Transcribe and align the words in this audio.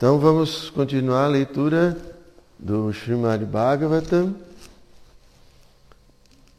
Então 0.00 0.18
vamos 0.18 0.70
continuar 0.70 1.26
a 1.26 1.28
leitura 1.28 1.94
do 2.58 2.88
Srimad 2.88 3.44
Bhagavatam. 3.44 4.34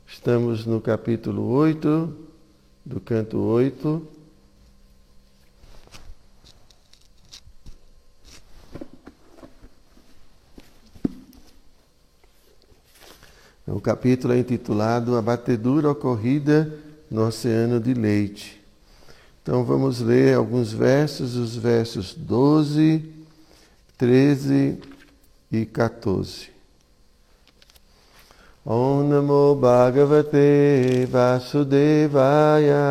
Estamos 0.07 0.63
no 0.63 0.79
capítulo 0.79 1.49
8, 1.49 2.15
do 2.85 2.99
canto 2.99 3.39
8. 3.39 4.07
O 13.65 13.81
capítulo 13.81 14.33
é 14.33 14.37
intitulado 14.37 15.17
A 15.17 15.21
Batedura 15.23 15.89
Ocorrida 15.89 16.71
no 17.09 17.25
Oceano 17.25 17.79
de 17.79 17.95
Leite. 17.95 18.61
Então 19.41 19.63
vamos 19.63 19.99
ler 19.99 20.35
alguns 20.35 20.71
versos, 20.71 21.35
os 21.35 21.55
versos 21.55 22.13
12, 22.13 23.20
13 24.01 24.81
e 25.51 25.63
14. 25.67 26.49
Om 28.65 29.07
Namo 29.07 29.55
Bhagavate 29.55 31.05
Vasudevaya. 31.05 32.81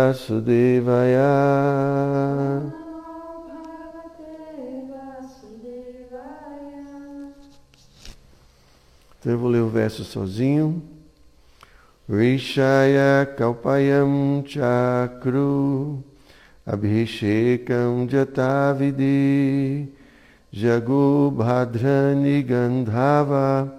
eu 9.24 9.38
vou 9.38 9.50
ler 9.50 9.62
o 9.62 9.70
verso 9.70 10.04
sozinho. 10.04 10.84
Rishaya 12.10 13.26
Kalpayam 13.38 14.44
Chakru 14.46 16.04
Abhishekam 16.68 18.06
Jatavidi 18.10 19.88
Jagu 20.52 21.32
Bhadrani 21.32 22.44
Gandhava 22.44 23.74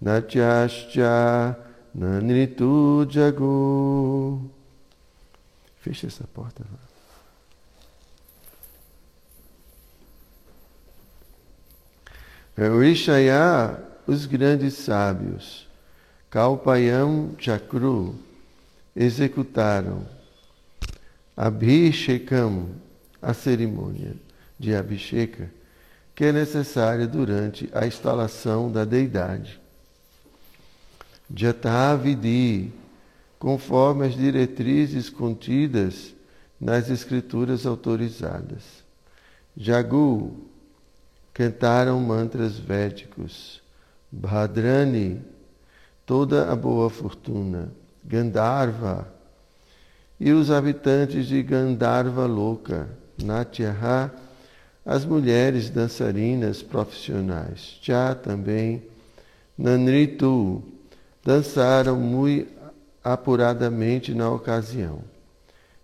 Natyascha 0.00 1.54
Nanritu 1.94 3.06
Jagu. 3.10 4.55
Fecha 5.86 6.08
essa 6.08 6.24
porta. 6.34 6.64
Rishaya, 12.56 13.80
os 14.04 14.26
grandes 14.26 14.74
sábios, 14.74 15.68
Kalpayam 16.28 17.36
Chakru, 17.38 18.18
executaram 18.96 20.04
Abhishekam, 21.36 22.70
a 23.22 23.32
cerimônia 23.32 24.16
de 24.58 24.74
Abhisheka, 24.74 25.48
que 26.16 26.24
é 26.24 26.32
necessária 26.32 27.06
durante 27.06 27.70
a 27.72 27.86
instalação 27.86 28.72
da 28.72 28.84
deidade. 28.84 29.60
Jatavidi, 31.32 32.72
conforme 33.46 34.04
as 34.06 34.16
diretrizes 34.16 35.08
contidas 35.08 36.12
nas 36.60 36.90
escrituras 36.90 37.64
autorizadas. 37.64 38.82
Jagu, 39.56 40.36
cantaram 41.32 42.00
mantras 42.00 42.58
védicos. 42.58 43.62
Bhadrani, 44.10 45.22
toda 46.04 46.50
a 46.50 46.56
boa 46.56 46.90
fortuna. 46.90 47.70
Gandharva, 48.04 49.06
e 50.18 50.32
os 50.32 50.50
habitantes 50.50 51.26
de 51.26 51.40
Gandharva 51.40 52.26
Loka, 52.26 52.88
Natyaha, 53.22 54.10
as 54.84 55.04
mulheres 55.04 55.70
dançarinas 55.70 56.64
profissionais. 56.64 57.78
Cha 57.80 58.12
também. 58.12 58.82
Nanritu, 59.56 60.64
dançaram 61.24 61.96
muito 61.96 62.55
apuradamente 63.12 64.12
na 64.12 64.28
ocasião. 64.28 64.98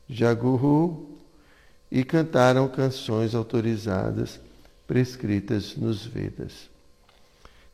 Jaguru 0.08 1.08
e 1.88 2.02
cantaram 2.02 2.66
canções 2.66 3.32
autorizadas 3.32 4.40
prescritas 4.88 5.76
nos 5.76 6.04
Vedas. 6.04 6.68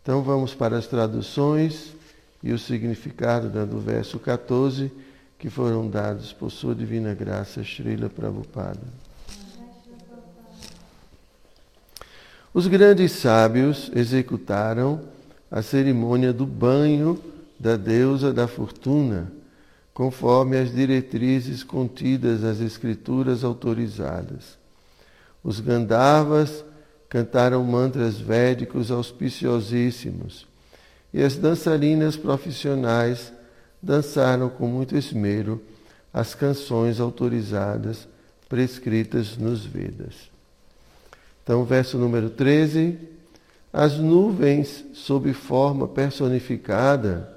Então 0.02 0.22
vamos 0.22 0.52
para 0.52 0.76
as 0.76 0.86
traduções 0.86 1.94
e 2.42 2.52
o 2.52 2.58
significado 2.58 3.48
do 3.64 3.80
verso 3.80 4.18
14 4.18 4.92
que 5.38 5.48
foram 5.48 5.88
dados 5.88 6.30
por 6.30 6.50
sua 6.50 6.74
divina 6.74 7.14
graça 7.14 7.62
Srila 7.62 8.10
Prabhupada. 8.10 8.82
Os 12.52 12.66
grandes 12.66 13.12
sábios 13.12 13.90
executaram 13.94 15.00
a 15.50 15.62
cerimônia 15.62 16.34
do 16.34 16.44
banho 16.44 17.18
da 17.58 17.76
deusa 17.76 18.32
da 18.32 18.46
fortuna, 18.46 19.37
conforme 19.98 20.56
as 20.56 20.72
diretrizes 20.72 21.64
contidas 21.64 22.42
nas 22.42 22.60
escrituras 22.60 23.42
autorizadas. 23.42 24.56
Os 25.42 25.58
Gandharvas 25.58 26.64
cantaram 27.08 27.64
mantras 27.64 28.16
védicos 28.16 28.92
auspiciosíssimos, 28.92 30.46
e 31.12 31.20
as 31.20 31.34
dançarinas 31.34 32.14
profissionais 32.14 33.32
dançaram 33.82 34.48
com 34.48 34.68
muito 34.68 34.96
esmero 34.96 35.60
as 36.14 36.32
canções 36.32 37.00
autorizadas 37.00 38.06
prescritas 38.48 39.36
nos 39.36 39.64
Vedas. 39.64 40.30
Então, 41.42 41.64
verso 41.64 41.98
número 41.98 42.30
13: 42.30 42.96
As 43.72 43.98
nuvens, 43.98 44.84
sob 44.94 45.32
forma 45.32 45.88
personificada, 45.88 47.36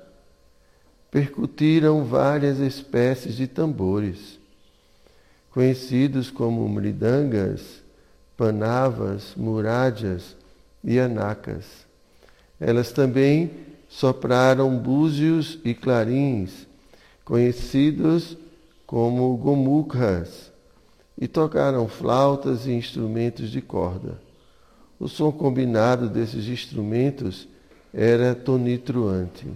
percutiram 1.11 2.05
várias 2.05 2.59
espécies 2.59 3.35
de 3.35 3.45
tambores, 3.45 4.39
conhecidos 5.51 6.31
como 6.31 6.67
mridangas, 6.69 7.83
panavas, 8.37 9.33
murádias 9.35 10.37
e 10.81 10.97
anacas. 10.97 11.85
Elas 12.57 12.93
também 12.93 13.51
sopraram 13.89 14.77
búzios 14.77 15.59
e 15.65 15.73
clarins, 15.73 16.65
conhecidos 17.25 18.37
como 18.87 19.35
gomukhas, 19.35 20.49
e 21.17 21.27
tocaram 21.27 21.87
flautas 21.87 22.65
e 22.65 22.71
instrumentos 22.71 23.51
de 23.51 23.61
corda. 23.61 24.17
O 24.97 25.07
som 25.07 25.31
combinado 25.31 26.07
desses 26.07 26.47
instrumentos 26.47 27.47
era 27.93 28.33
tonitruante. 28.33 29.47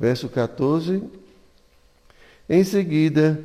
Verso 0.00 0.30
14. 0.30 1.02
Em 2.48 2.64
seguida, 2.64 3.38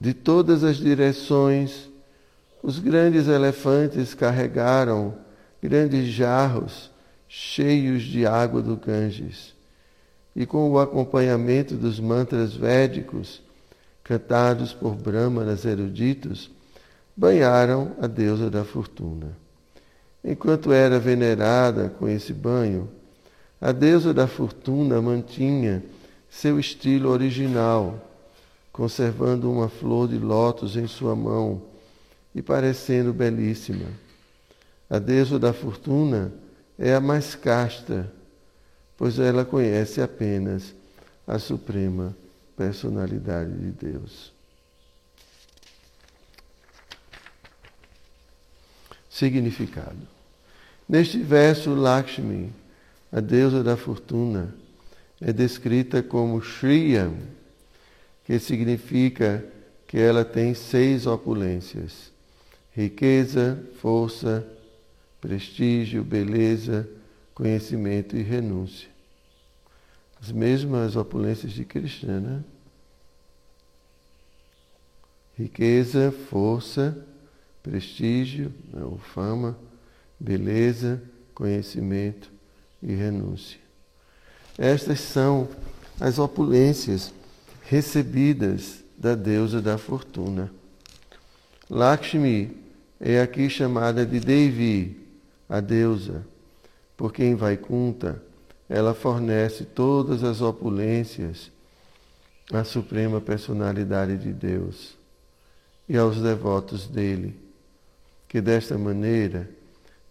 de 0.00 0.12
todas 0.12 0.64
as 0.64 0.78
direções, 0.78 1.88
os 2.60 2.80
grandes 2.80 3.28
elefantes 3.28 4.12
carregaram 4.12 5.14
grandes 5.62 6.08
jarros 6.08 6.90
cheios 7.28 8.02
de 8.02 8.26
água 8.26 8.60
do 8.60 8.76
Ganges, 8.76 9.54
e 10.34 10.44
com 10.44 10.70
o 10.70 10.78
acompanhamento 10.80 11.76
dos 11.76 12.00
mantras 12.00 12.54
védicos, 12.54 13.40
cantados 14.02 14.72
por 14.72 14.96
brahmanas 14.96 15.64
eruditos, 15.64 16.50
banharam 17.16 17.92
a 18.00 18.08
deusa 18.08 18.50
da 18.50 18.64
fortuna. 18.64 19.36
Enquanto 20.22 20.72
era 20.72 20.98
venerada 20.98 21.88
com 21.88 22.08
esse 22.08 22.32
banho, 22.32 22.88
a 23.64 23.72
deusa 23.72 24.12
da 24.12 24.26
fortuna 24.26 25.00
mantinha 25.00 25.82
seu 26.28 26.60
estilo 26.60 27.08
original, 27.08 27.98
conservando 28.70 29.50
uma 29.50 29.70
flor 29.70 30.06
de 30.06 30.18
lótus 30.18 30.76
em 30.76 30.86
sua 30.86 31.16
mão 31.16 31.62
e 32.34 32.42
parecendo 32.42 33.10
belíssima. 33.10 33.86
A 34.90 34.98
deusa 34.98 35.38
da 35.38 35.54
fortuna 35.54 36.30
é 36.78 36.92
a 36.94 37.00
mais 37.00 37.34
casta, 37.34 38.12
pois 38.98 39.18
ela 39.18 39.46
conhece 39.46 40.02
apenas 40.02 40.74
a 41.26 41.38
suprema 41.38 42.14
personalidade 42.58 43.50
de 43.50 43.70
Deus. 43.70 44.30
Significado. 49.08 50.06
Neste 50.86 51.16
verso, 51.16 51.74
Lakshmi, 51.74 52.52
a 53.14 53.20
deusa 53.20 53.62
da 53.62 53.76
fortuna, 53.76 54.52
é 55.20 55.32
descrita 55.32 56.02
como 56.02 56.42
Shriyam, 56.42 57.14
que 58.24 58.40
significa 58.40 59.44
que 59.86 59.96
ela 59.96 60.24
tem 60.24 60.52
seis 60.52 61.06
opulências: 61.06 62.10
riqueza, 62.72 63.64
força, 63.80 64.44
prestígio, 65.20 66.02
beleza, 66.02 66.88
conhecimento 67.32 68.16
e 68.16 68.22
renúncia. 68.22 68.88
As 70.20 70.32
mesmas 70.32 70.96
opulências 70.96 71.52
de 71.52 71.64
Krishna, 71.64 72.18
né? 72.18 72.44
Riqueza, 75.38 76.10
força, 76.10 76.98
prestígio, 77.62 78.52
né? 78.72 78.82
ou 78.82 78.98
fama, 78.98 79.56
beleza, 80.18 81.00
conhecimento 81.32 82.33
e 82.84 82.94
renúncia. 82.94 83.58
Estas 84.58 85.00
são 85.00 85.48
as 86.00 86.18
opulências 86.18 87.12
recebidas 87.62 88.84
da 88.96 89.14
deusa 89.14 89.60
da 89.60 89.78
fortuna. 89.78 90.52
Lakshmi 91.68 92.56
é 93.00 93.20
aqui 93.20 93.48
chamada 93.48 94.04
de 94.04 94.20
Devi, 94.20 94.96
a 95.48 95.60
deusa, 95.60 96.24
porque 96.96 97.24
em 97.24 97.34
Vaikunta 97.34 98.22
ela 98.68 98.94
fornece 98.94 99.64
todas 99.64 100.22
as 100.22 100.40
opulências 100.40 101.50
à 102.52 102.64
suprema 102.64 103.20
personalidade 103.20 104.18
de 104.18 104.32
Deus 104.32 104.96
e 105.88 105.96
aos 105.96 106.20
devotos 106.20 106.86
dele, 106.86 107.38
que 108.28 108.40
desta 108.40 108.76
maneira 108.78 109.48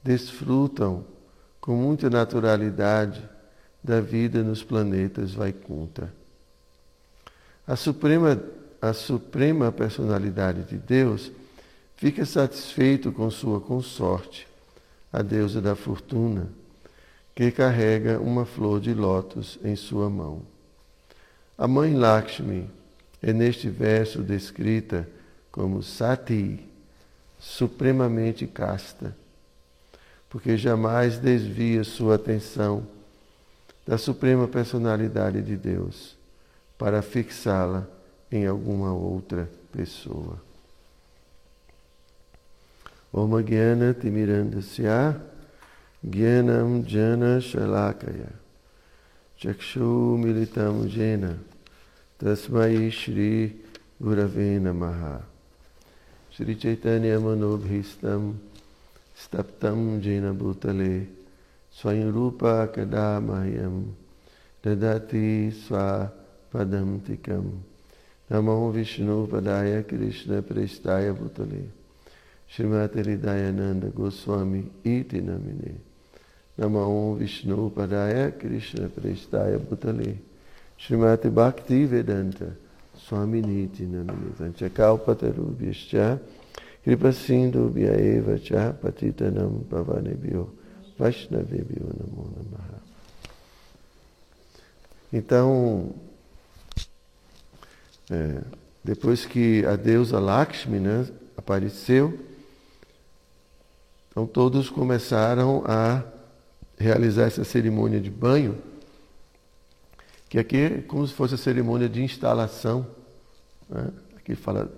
desfrutam 0.03 1.05
com 1.63 1.77
muita 1.77 2.09
naturalidade 2.09 3.23
da 3.81 4.01
vida 4.01 4.43
nos 4.43 4.61
planetas 4.61 5.33
Vaikunta. 5.33 6.13
A 7.65 7.77
suprema, 7.77 8.37
a 8.81 8.91
suprema 8.91 9.71
personalidade 9.71 10.63
de 10.63 10.77
Deus 10.77 11.31
fica 11.95 12.25
satisfeito 12.25 13.13
com 13.13 13.31
sua 13.31 13.61
consorte, 13.61 14.45
a 15.11 15.21
deusa 15.21 15.61
da 15.61 15.73
fortuna, 15.73 16.49
que 17.33 17.49
carrega 17.49 18.19
uma 18.19 18.45
flor 18.45 18.81
de 18.81 18.93
lótus 18.93 19.57
em 19.63 19.77
sua 19.77 20.09
mão. 20.09 20.41
A 21.57 21.65
mãe 21.65 21.95
Lakshmi 21.95 22.69
é 23.21 23.31
neste 23.31 23.69
verso 23.69 24.21
descrita 24.21 25.07
como 25.49 25.81
Sati, 25.81 26.59
supremamente 27.39 28.45
casta, 28.47 29.15
porque 30.33 30.57
jamais 30.57 31.19
desvia 31.19 31.83
sua 31.83 32.15
atenção 32.15 32.87
da 33.85 33.99
suprema 33.99 34.47
personalidade 34.47 35.43
de 35.43 35.55
Deus 35.55 36.17
para 36.75 37.03
fixá-la 37.03 37.87
em 38.31 38.47
alguma 38.47 38.91
outra 38.91 39.47
pessoa. 39.71 40.41
Om 43.13 43.43
Gyana 43.43 43.93
Timirandasya 43.93 45.21
Gyanam 46.03 46.83
Jana 46.83 47.39
Shalakaya 47.39 48.31
Chakshu 49.37 50.17
Militam 50.17 50.87
Jena 50.89 51.37
Tasmai 52.17 52.89
Shri 52.89 53.63
Gurave 54.01 54.59
Namaha 54.59 55.21
Shri 56.31 56.55
Chaitanya 56.55 57.19
Manobhistam 57.19 58.33
स्तप्तम 59.23 59.99
जिन 60.03 60.31
भूतले 60.39 60.93
स्वयं 61.77 62.09
रूप 62.11 62.39
कदा 62.75 63.07
मह्यम 63.19 63.75
ददति 64.65 65.29
स्वापदम 65.63 66.97
तिकम 67.07 67.45
नमो 68.29 68.57
विष्णुपदाय 68.71 69.81
कृष्णप्रेष्ठाय 69.89 71.11
भूतले 71.21 71.63
श्रीमते 72.55 72.99
हृदयानंद 72.99 73.83
गोस्वामी 73.97 74.63
इति 74.97 75.21
नमिने। 75.21 75.73
नमो 76.59 77.15
विष्णुपदाय 77.19 78.29
कृष्णप्रेष्ठाय 78.41 79.57
भूतले 79.69 80.11
Srimati 80.85 81.29
Bhakti 81.33 81.85
Vedanta 81.85 82.53
Swami 82.93 83.39
Niti 83.39 83.85
Namini 83.85 84.33
Tanchakaupatarubhyascha 84.35 86.19
Kripa 86.83 87.13
Sindhu 87.13 87.69
Bhyaeva 87.69 88.37
Cha 88.37 88.73
Patitanam 88.73 89.63
Pavanebhyo 89.69 90.53
Vaishnavebhyo 90.97 91.87
Namo 91.97 92.33
Namaha 92.35 92.81
Então, 95.11 95.95
é, 98.11 98.41
depois 98.83 99.25
que 99.25 99.65
a 99.65 99.75
deusa 99.75 100.19
Lakshmi 100.19 100.79
né, 100.79 101.07
apareceu, 101.37 102.19
então 104.11 104.27
todos 104.27 104.69
começaram 104.69 105.63
a 105.65 106.03
realizar 106.77 107.23
essa 107.23 107.43
cerimônia 107.43 107.99
de 107.99 108.09
banho, 108.09 108.57
que 110.27 110.37
aqui 110.37 110.57
é 110.57 110.81
como 110.81 111.07
se 111.07 111.13
fosse 111.13 111.35
a 111.35 111.37
cerimônia 111.37 111.87
de 111.87 112.03
instalação. 112.03 112.85
Né? 113.69 113.89
Aqui 114.17 114.35
fala 114.35 114.71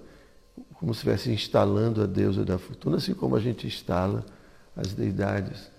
como 0.80 0.94
se 0.94 1.00
estivesse 1.00 1.32
instalando 1.32 2.02
a 2.02 2.06
deusa 2.06 2.44
da 2.44 2.58
fortuna, 2.58 2.98
assim 2.98 3.14
como 3.14 3.36
a 3.36 3.40
gente 3.40 3.66
instala 3.68 4.26
as 4.76 4.94
deidades. 4.94 5.72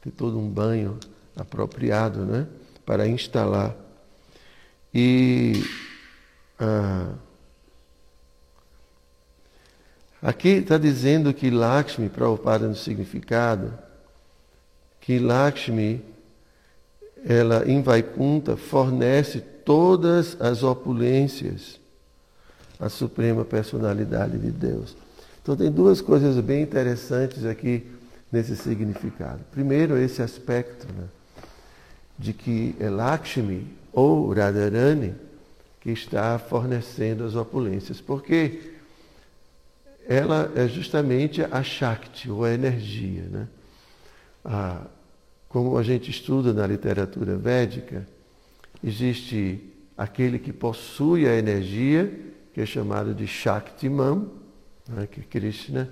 Tem 0.00 0.12
todo 0.12 0.38
um 0.38 0.48
banho 0.48 0.98
apropriado 1.36 2.24
né? 2.24 2.46
para 2.84 3.06
instalar. 3.06 3.74
E 4.92 5.62
ah, 6.58 7.12
Aqui 10.22 10.50
está 10.50 10.78
dizendo 10.78 11.34
que 11.34 11.50
Lakshmi, 11.50 12.08
Prabhupada 12.08 12.68
no 12.68 12.76
significado, 12.76 13.76
que 15.00 15.18
Lakshmi, 15.18 16.00
ela 17.24 17.68
em 17.68 17.82
Vaikunta 17.82 18.56
fornece 18.56 19.40
todas 19.40 20.40
as 20.40 20.62
opulências 20.62 21.80
à 22.82 22.88
suprema 22.88 23.44
personalidade 23.44 24.36
de 24.36 24.50
Deus. 24.50 24.96
Então 25.40 25.56
tem 25.56 25.70
duas 25.70 26.00
coisas 26.00 26.36
bem 26.44 26.62
interessantes 26.62 27.44
aqui 27.44 27.86
nesse 28.30 28.56
significado. 28.56 29.40
Primeiro, 29.52 29.96
esse 29.96 30.20
aspecto 30.20 30.86
né, 30.92 31.04
de 32.18 32.32
que 32.32 32.74
é 32.80 32.90
Lakshmi 32.90 33.66
ou 33.92 34.32
Radharani 34.32 35.14
que 35.80 35.90
está 35.90 36.38
fornecendo 36.38 37.24
as 37.24 37.34
opulências. 37.34 38.00
Porque 38.00 38.72
ela 40.08 40.50
é 40.54 40.66
justamente 40.68 41.42
a 41.42 41.62
Shakti, 41.62 42.30
ou 42.30 42.44
a 42.44 42.52
energia. 42.52 43.24
Né? 43.30 43.48
Como 45.48 45.76
a 45.76 45.82
gente 45.82 46.10
estuda 46.10 46.52
na 46.52 46.66
literatura 46.66 47.36
védica, 47.36 48.06
existe 48.82 49.60
aquele 49.96 50.38
que 50.38 50.52
possui 50.52 51.26
a 51.26 51.36
energia, 51.36 52.31
que 52.52 52.60
é 52.60 52.66
chamado 52.66 53.14
de 53.14 53.26
Shaktiman, 53.26 54.26
né, 54.88 55.06
que 55.06 55.20
é 55.20 55.24
Krishna, 55.24 55.88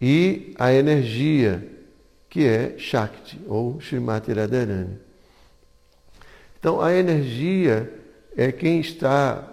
e 0.00 0.54
a 0.58 0.72
energia, 0.72 1.66
que 2.28 2.44
é 2.44 2.76
Shakti, 2.78 3.40
ou 3.46 3.80
Srimati 3.80 4.32
Radharani. 4.32 4.98
Então, 6.58 6.80
a 6.80 6.92
energia 6.92 7.92
é 8.36 8.50
quem 8.50 8.80
está 8.80 9.48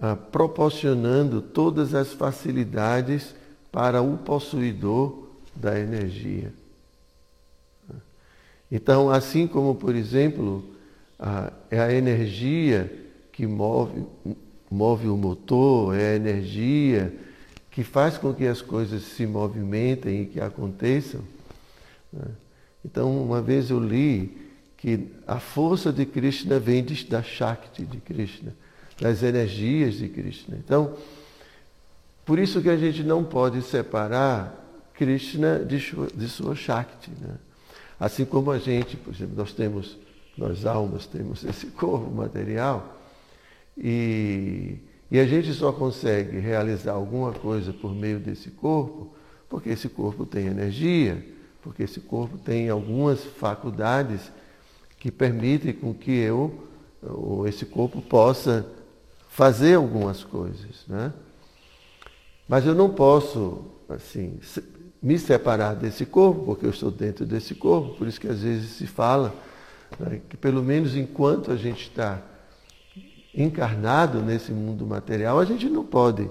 ah, 0.00 0.16
proporcionando 0.16 1.40
todas 1.40 1.94
as 1.94 2.12
facilidades 2.12 3.34
para 3.70 4.02
o 4.02 4.18
possuidor 4.18 5.28
da 5.54 5.78
energia. 5.78 6.52
Então, 8.70 9.10
assim 9.10 9.46
como, 9.46 9.74
por 9.74 9.94
exemplo, 9.94 10.64
a, 11.18 11.52
é 11.70 11.78
a 11.78 11.92
energia 11.92 12.90
que 13.30 13.46
move, 13.46 14.04
move 14.72 15.08
o 15.08 15.16
motor, 15.16 15.94
é 15.94 16.12
a 16.12 16.16
energia 16.16 17.12
que 17.70 17.84
faz 17.84 18.16
com 18.16 18.32
que 18.32 18.46
as 18.46 18.62
coisas 18.62 19.02
se 19.02 19.26
movimentem 19.26 20.22
e 20.22 20.26
que 20.26 20.40
aconteçam. 20.40 21.20
Né? 22.12 22.24
Então, 22.84 23.22
uma 23.22 23.40
vez 23.40 23.70
eu 23.70 23.78
li 23.78 24.36
que 24.76 25.08
a 25.26 25.38
força 25.38 25.92
de 25.92 26.04
Krishna 26.04 26.58
vem 26.58 26.84
da 27.08 27.22
Shakti 27.22 27.84
de 27.84 27.98
Krishna 27.98 28.52
das 29.00 29.22
energias 29.22 29.94
de 29.94 30.08
Krishna. 30.08 30.56
Então, 30.56 30.96
por 32.24 32.38
isso 32.38 32.60
que 32.62 32.68
a 32.68 32.76
gente 32.76 33.02
não 33.02 33.24
pode 33.24 33.60
separar 33.62 34.54
Krishna 34.94 35.58
de 35.58 35.80
sua, 35.80 36.06
de 36.06 36.28
sua 36.28 36.54
Shakti. 36.54 37.10
Né? 37.20 37.34
Assim 37.98 38.24
como 38.24 38.50
a 38.50 38.58
gente, 38.58 38.96
por 38.96 39.12
exemplo, 39.12 39.34
nós 39.36 39.52
temos, 39.52 39.98
nós 40.36 40.64
almas 40.64 41.06
temos 41.06 41.44
esse 41.44 41.66
corpo 41.66 42.10
material 42.10 43.01
e, 43.76 44.78
e 45.10 45.18
a 45.18 45.26
gente 45.26 45.52
só 45.52 45.72
consegue 45.72 46.38
realizar 46.38 46.92
alguma 46.92 47.32
coisa 47.32 47.72
por 47.72 47.94
meio 47.94 48.18
desse 48.18 48.50
corpo 48.50 49.12
porque 49.52 49.68
esse 49.68 49.86
corpo 49.86 50.24
tem 50.24 50.46
energia, 50.46 51.22
porque 51.60 51.82
esse 51.82 52.00
corpo 52.00 52.38
tem 52.38 52.70
algumas 52.70 53.22
faculdades 53.22 54.32
que 54.98 55.10
permitem 55.10 55.74
com 55.74 55.92
que 55.92 56.10
eu, 56.10 56.66
ou 57.02 57.46
esse 57.46 57.66
corpo 57.66 58.00
possa 58.00 58.66
fazer 59.28 59.74
algumas 59.74 60.24
coisas, 60.24 60.86
né? 60.88 61.12
Mas 62.48 62.64
eu 62.64 62.74
não 62.74 62.88
posso, 62.88 63.66
assim, 63.90 64.40
me 65.02 65.18
separar 65.18 65.74
desse 65.74 66.06
corpo, 66.06 66.46
porque 66.46 66.64
eu 66.64 66.70
estou 66.70 66.90
dentro 66.90 67.26
desse 67.26 67.54
corpo, 67.54 67.94
por 67.96 68.08
isso 68.08 68.18
que 68.18 68.28
às 68.28 68.40
vezes 68.40 68.70
se 68.70 68.86
fala 68.86 69.34
né, 70.00 70.22
que 70.30 70.36
pelo 70.38 70.62
menos 70.62 70.96
enquanto 70.96 71.52
a 71.52 71.56
gente 71.56 71.88
está 71.88 72.22
encarnado 73.34 74.20
nesse 74.20 74.52
mundo 74.52 74.86
material, 74.86 75.40
a 75.40 75.44
gente 75.44 75.68
não 75.68 75.84
pode, 75.84 76.28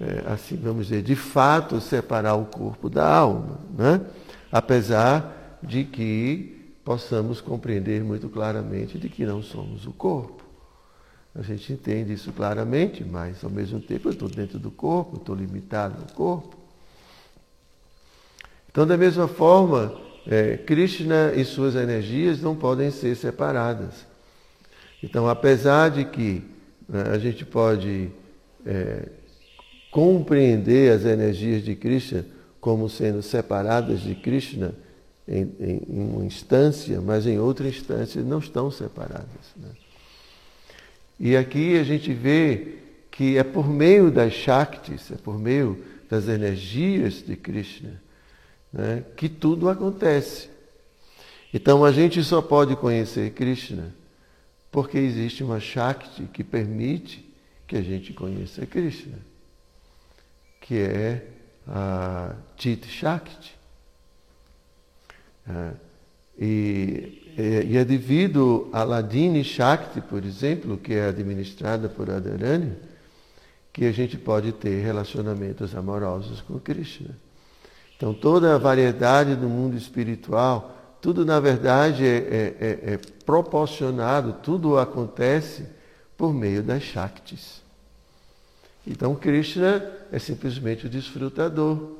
é, 0.00 0.24
assim 0.32 0.56
vamos 0.56 0.86
dizer, 0.86 1.02
de 1.02 1.16
fato 1.16 1.80
separar 1.80 2.34
o 2.34 2.46
corpo 2.46 2.88
da 2.88 3.06
alma, 3.06 3.58
né? 3.76 4.00
apesar 4.50 5.58
de 5.62 5.84
que 5.84 6.74
possamos 6.84 7.40
compreender 7.40 8.02
muito 8.02 8.28
claramente 8.28 8.98
de 8.98 9.08
que 9.08 9.26
não 9.26 9.42
somos 9.42 9.86
o 9.86 9.92
corpo. 9.92 10.42
A 11.34 11.42
gente 11.42 11.72
entende 11.72 12.12
isso 12.12 12.32
claramente, 12.32 13.04
mas 13.04 13.44
ao 13.44 13.50
mesmo 13.50 13.80
tempo 13.80 14.08
eu 14.08 14.12
estou 14.12 14.28
dentro 14.28 14.58
do 14.58 14.70
corpo, 14.70 15.16
estou 15.16 15.34
limitado 15.34 16.00
no 16.00 16.12
corpo. 16.12 16.56
Então, 18.70 18.86
da 18.86 18.96
mesma 18.96 19.28
forma, 19.28 19.94
é, 20.26 20.56
Krishna 20.56 21.32
e 21.34 21.44
suas 21.44 21.74
energias 21.74 22.40
não 22.40 22.56
podem 22.56 22.90
ser 22.90 23.14
separadas. 23.16 24.07
Então, 25.02 25.28
apesar 25.28 25.90
de 25.90 26.04
que 26.04 26.42
né, 26.88 27.04
a 27.12 27.18
gente 27.18 27.44
pode 27.44 28.10
é, 28.66 29.08
compreender 29.90 30.92
as 30.92 31.04
energias 31.04 31.62
de 31.62 31.74
Krishna 31.74 32.24
como 32.60 32.88
sendo 32.88 33.22
separadas 33.22 34.00
de 34.00 34.14
Krishna 34.14 34.74
em, 35.26 35.42
em, 35.60 35.82
em 35.88 36.10
uma 36.10 36.24
instância, 36.24 37.00
mas 37.00 37.26
em 37.26 37.38
outra 37.38 37.68
instância 37.68 38.22
não 38.22 38.38
estão 38.38 38.70
separadas. 38.70 39.26
Né? 39.56 39.68
E 41.20 41.36
aqui 41.36 41.78
a 41.78 41.84
gente 41.84 42.12
vê 42.12 42.76
que 43.10 43.36
é 43.36 43.44
por 43.44 43.68
meio 43.68 44.10
das 44.10 44.32
Shaktis, 44.32 45.10
é 45.12 45.16
por 45.16 45.38
meio 45.38 45.84
das 46.08 46.28
energias 46.28 47.22
de 47.24 47.36
Krishna, 47.36 48.00
né, 48.72 49.04
que 49.16 49.28
tudo 49.28 49.68
acontece. 49.68 50.48
Então 51.52 51.84
a 51.84 51.92
gente 51.92 52.22
só 52.22 52.40
pode 52.40 52.76
conhecer 52.76 53.30
Krishna 53.30 53.92
porque 54.70 54.98
existe 54.98 55.42
uma 55.42 55.60
Shakti 55.60 56.24
que 56.24 56.44
permite 56.44 57.24
que 57.66 57.76
a 57.76 57.82
gente 57.82 58.12
conheça 58.12 58.66
Krishna, 58.66 59.18
que 60.60 60.78
é 60.78 61.26
a 61.66 62.34
Chit 62.56 62.86
Shakti. 62.88 63.56
É, 65.48 65.72
e, 66.38 67.34
e, 67.36 67.76
é 67.76 67.84
devido 67.84 68.68
a 68.72 68.82
Ladini 68.84 69.42
Shakti, 69.42 70.00
por 70.00 70.24
exemplo, 70.24 70.76
que 70.76 70.94
é 70.94 71.08
administrada 71.08 71.88
por 71.88 72.10
Adharani, 72.10 72.74
que 73.72 73.84
a 73.84 73.92
gente 73.92 74.16
pode 74.16 74.52
ter 74.52 74.82
relacionamentos 74.82 75.74
amorosos 75.74 76.40
com 76.40 76.58
Krishna. 76.58 77.16
Então, 77.96 78.14
toda 78.14 78.54
a 78.54 78.58
variedade 78.58 79.34
do 79.34 79.48
mundo 79.48 79.76
espiritual 79.76 80.77
tudo, 81.00 81.24
na 81.24 81.38
verdade, 81.38 82.04
é, 82.04 82.16
é, 82.16 82.56
é, 82.60 82.94
é 82.94 83.00
proporcionado, 83.24 84.34
tudo 84.42 84.78
acontece 84.78 85.66
por 86.16 86.34
meio 86.34 86.62
das 86.62 86.82
Shaktis. 86.82 87.62
Então, 88.86 89.14
Krishna 89.14 89.84
é 90.10 90.18
simplesmente 90.18 90.86
o 90.86 90.88
desfrutador. 90.88 91.92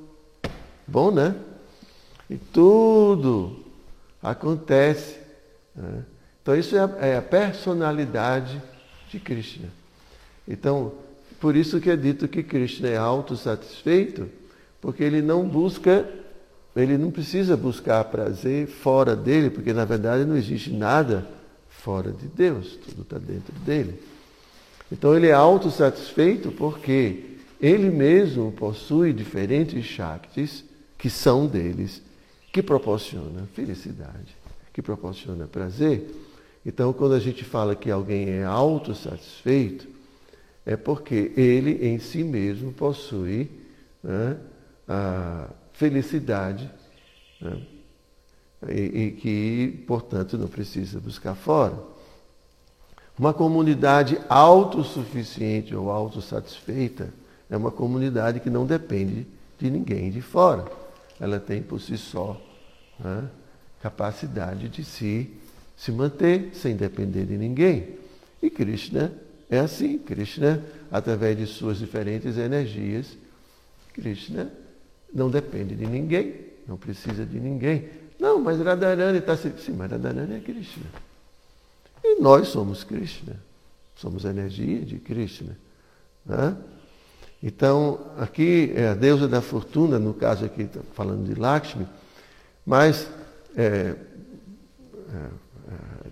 Bom, 0.87 1.11
né? 1.11 1.37
E 2.29 2.37
tudo 2.37 3.65
acontece. 4.23 5.19
Né? 5.77 6.03
Então, 6.43 6.57
isso 6.57 6.75
é 6.77 6.81
a, 6.81 7.07
é 7.07 7.17
a 7.19 7.23
personalidade 7.23 8.61
de 9.11 9.21
Krishna. 9.21 9.69
Então, 10.47 10.93
por 11.39 11.55
isso 11.55 11.81
que 11.81 11.91
é 11.91 11.97
dito 11.97 12.27
que 12.27 12.43
Krishna 12.43 12.89
é 12.89 12.97
autossatisfeito, 12.97 14.29
porque 14.81 15.05
ele 15.05 15.23
não 15.23 15.47
busca 15.47 16.09
ele 16.81 16.99
não 16.99 17.11
precisa 17.11 17.57
buscar 17.57 18.05
prazer 18.05 18.67
fora 18.67 19.17
dele, 19.17 19.51
porque 19.51 19.73
na 19.73 19.85
verdade 19.85 20.25
não 20.25 20.37
existe 20.37 20.71
nada 20.71 21.27
fora 21.69 22.13
de 22.13 22.27
Deus, 22.27 22.77
tudo 22.77 23.03
está 23.03 23.19
dentro 23.19 23.53
dele. 23.65 24.01
Então 24.91 25.15
ele 25.15 25.29
é 25.29 25.33
autossatisfeito 25.33 26.51
porque 26.53 27.37
ele 27.61 27.91
mesmo 27.91 28.53
possui 28.53 29.13
diferentes 29.13 29.85
Shaktis 29.85 30.65
que 30.97 31.09
são 31.09 31.47
deles, 31.47 32.03
que 32.53 32.63
proporcionam 32.63 33.47
felicidade, 33.55 34.37
que 34.73 34.83
proporciona 34.83 35.47
prazer. 35.47 36.09
Então, 36.67 36.93
quando 36.93 37.15
a 37.15 37.21
gente 37.21 37.45
fala 37.45 37.75
que 37.75 37.91
alguém 37.91 38.29
é 38.31 38.45
autossatisfeito, 38.45 39.87
é 40.67 40.77
porque 40.77 41.33
ele 41.37 41.87
em 41.87 41.99
si 41.99 42.23
mesmo 42.25 42.73
possui 42.73 43.49
né, 44.03 44.37
a 44.87 45.49
felicidade 45.79 46.69
né? 47.41 47.63
e, 48.69 48.81
e 48.81 49.11
que, 49.13 49.85
portanto, 49.87 50.37
não 50.37 50.49
precisa 50.49 50.99
buscar 50.99 51.37
fora. 51.37 51.79
Uma 53.17 53.33
comunidade 53.33 54.21
autossuficiente 54.29 55.75
ou 55.77 55.89
autossatisfeita 55.89 57.15
é 57.49 57.57
uma 57.57 57.71
comunidade 57.71 58.41
que 58.41 58.51
não 58.51 58.67
depende 58.67 59.25
de 59.57 59.71
ninguém 59.71 60.11
de 60.11 60.21
fora. 60.21 60.65
Ela 61.21 61.39
tem 61.39 61.63
por 61.63 61.81
si 61.81 61.97
só 61.97 62.41
né, 62.99 63.29
capacidade 63.81 64.69
de 64.69 64.85
se, 64.85 65.31
se 65.77 65.93
manter 65.93 66.51
sem 66.55 66.75
depender 66.75 67.25
de 67.25 67.37
ninguém. 67.39 67.97
E 68.43 68.51
Krishna 68.51 69.13
é 69.49 69.61
assim. 69.61 69.97
Krishna, 69.97 70.61
através 70.91 71.39
de 71.39 71.47
suas 71.47 71.79
diferentes 71.79 72.37
energias, 72.37 73.17
Krishna 73.95 74.51
não 75.13 75.31
depende 75.31 75.75
de 75.75 75.87
ninguém, 75.87 76.35
não 76.67 76.77
precisa 76.77 77.25
de 77.25 77.39
ninguém. 77.41 77.89
Não, 78.19 78.41
mas 78.41 78.61
Radharani 78.61 79.19
está 79.19 79.33
assim. 79.33 79.53
Sim, 79.59 79.73
mas 79.73 79.91
Radharani 79.91 80.37
é 80.37 80.41
Krishna. 80.41 80.87
E 82.03 82.21
nós 82.21 82.49
somos 82.49 82.85
Krishna. 82.85 83.37
Somos 83.97 84.27
a 84.27 84.31
energia 84.31 84.81
de 84.81 84.99
Krishna. 84.99 85.57
Né? 86.25 86.57
Então, 87.43 88.01
aqui 88.19 88.73
é 88.75 88.89
a 88.89 88.95
deusa 88.95 89.29
da 89.29 89.41
fortuna, 89.41 89.99
no 89.99 90.13
caso 90.13 90.45
aqui 90.45 90.65
tá 90.65 90.81
falando 90.95 91.25
de 91.25 91.39
Lakshmi, 91.39 91.87
mas 92.67 93.09
é, 93.57 93.65
é, 93.65 93.67
é 93.67 93.95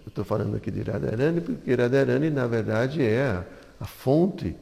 eu 0.05 0.09
estou 0.09 0.25
falando 0.25 0.57
aqui 0.57 0.71
de 0.71 0.83
Radharani, 0.83 1.41
porque 1.41 1.75
Radharani, 1.75 2.31
na 2.31 2.47
verdade, 2.47 3.03
é 3.03 3.27
a, 3.27 3.45
a 3.81 3.87
fonte 3.87 4.57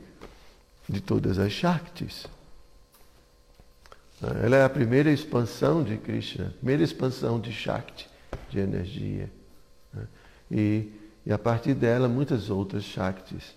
de 0.89 1.01
todas 1.01 1.39
as 1.39 1.53
Shaktis. 1.53 2.27
Ela 4.43 4.57
é 4.57 4.65
a 4.65 4.69
primeira 4.69 5.11
expansão 5.11 5.83
de 5.83 5.97
Krishna, 5.97 6.47
a 6.47 6.51
primeira 6.51 6.83
expansão 6.83 7.41
de 7.41 7.53
Shakti, 7.53 8.09
de 8.51 8.59
energia. 8.59 9.31
Né? 9.93 10.07
E, 10.51 10.93
e 11.27 11.33
a 11.33 11.39
partir 11.39 11.75
dela, 11.75 12.09
muitas 12.09 12.51
outras 12.51 12.85
Shaktis, 12.85 13.55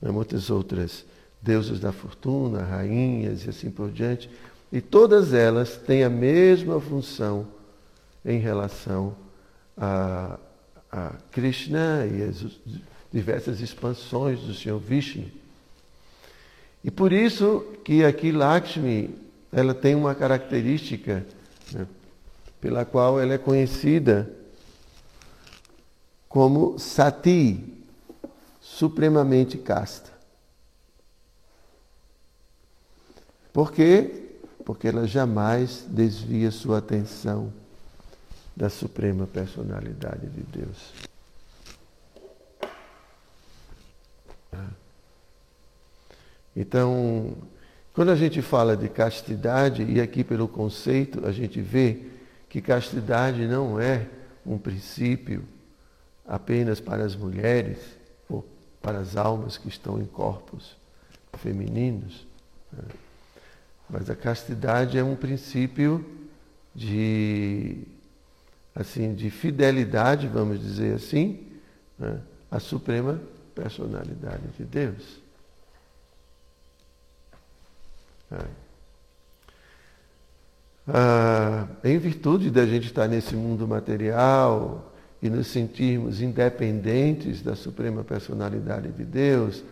né? 0.00 0.10
muitas 0.10 0.50
outras 0.50 1.04
deusas 1.40 1.80
da 1.80 1.92
fortuna, 1.92 2.62
rainhas 2.62 3.44
e 3.44 3.50
assim 3.50 3.70
por 3.70 3.90
diante. 3.90 4.30
E 4.72 4.80
todas 4.80 5.32
elas 5.32 5.76
têm 5.76 6.04
a 6.04 6.10
mesma 6.10 6.80
função 6.80 7.46
em 8.24 8.38
relação 8.38 9.14
a, 9.76 10.38
a 10.90 11.12
Krishna 11.30 12.06
e 12.06 12.22
as 12.22 12.44
diversas 13.12 13.60
expansões 13.60 14.40
do 14.40 14.52
Senhor 14.52 14.78
Vishnu. 14.78 15.30
E 16.84 16.90
por 16.90 17.12
isso 17.12 17.64
que 17.84 18.04
aqui 18.04 18.30
Lakshmi 18.30 19.27
ela 19.52 19.74
tem 19.74 19.94
uma 19.94 20.14
característica 20.14 21.26
né, 21.72 21.86
pela 22.60 22.84
qual 22.84 23.20
ela 23.20 23.34
é 23.34 23.38
conhecida 23.38 24.30
como 26.28 26.78
sati, 26.78 27.64
supremamente 28.60 29.56
casta. 29.56 30.10
Por 33.52 33.72
quê? 33.72 34.36
Porque 34.64 34.88
ela 34.88 35.06
jamais 35.06 35.84
desvia 35.88 36.50
sua 36.50 36.78
atenção 36.78 37.52
da 38.54 38.68
suprema 38.68 39.26
personalidade 39.26 40.26
de 40.26 40.42
Deus. 40.42 40.92
Então, 46.54 47.36
quando 47.98 48.10
a 48.10 48.14
gente 48.14 48.40
fala 48.40 48.76
de 48.76 48.88
castidade, 48.88 49.82
e 49.82 50.00
aqui 50.00 50.22
pelo 50.22 50.46
conceito 50.46 51.26
a 51.26 51.32
gente 51.32 51.60
vê 51.60 52.02
que 52.48 52.62
castidade 52.62 53.44
não 53.44 53.80
é 53.80 54.06
um 54.46 54.56
princípio 54.56 55.42
apenas 56.24 56.78
para 56.78 57.04
as 57.04 57.16
mulheres 57.16 57.78
ou 58.28 58.46
para 58.80 58.98
as 58.98 59.16
almas 59.16 59.58
que 59.58 59.66
estão 59.66 60.00
em 60.00 60.04
corpos 60.04 60.76
femininos, 61.38 62.24
né? 62.72 62.84
mas 63.90 64.08
a 64.08 64.14
castidade 64.14 64.96
é 64.96 65.02
um 65.02 65.16
princípio 65.16 66.08
de 66.72 67.78
assim 68.76 69.12
de 69.12 69.28
fidelidade, 69.28 70.28
vamos 70.28 70.60
dizer 70.60 70.94
assim, 70.94 71.48
né, 71.98 72.20
à 72.48 72.60
suprema 72.60 73.20
personalidade 73.56 74.46
de 74.56 74.64
Deus. 74.64 75.27
É. 78.32 78.68
Ah, 80.90 81.66
em 81.84 81.98
virtude 81.98 82.50
da 82.50 82.64
gente 82.64 82.86
estar 82.86 83.06
nesse 83.06 83.36
mundo 83.36 83.68
material 83.68 84.90
e 85.20 85.28
nos 85.28 85.48
sentirmos 85.48 86.22
independentes 86.22 87.42
da 87.42 87.54
suprema 87.54 88.02
personalidade 88.02 88.90
de 88.92 89.04
Deus 89.04 89.62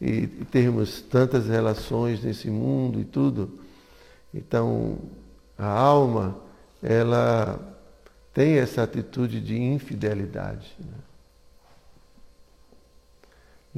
e, 0.00 0.26
termos 0.50 1.00
tantas 1.00 1.46
relações 1.46 2.22
nesse 2.22 2.50
mundo 2.50 3.00
e 3.00 3.04
tudo, 3.04 3.58
então 4.34 4.98
a 5.56 5.66
alma 5.66 6.36
ela 6.82 7.58
tem 8.34 8.58
essa 8.58 8.82
atitude 8.82 9.40
de 9.40 9.56
infidelidade. 9.56 10.76
Né? 10.78 10.98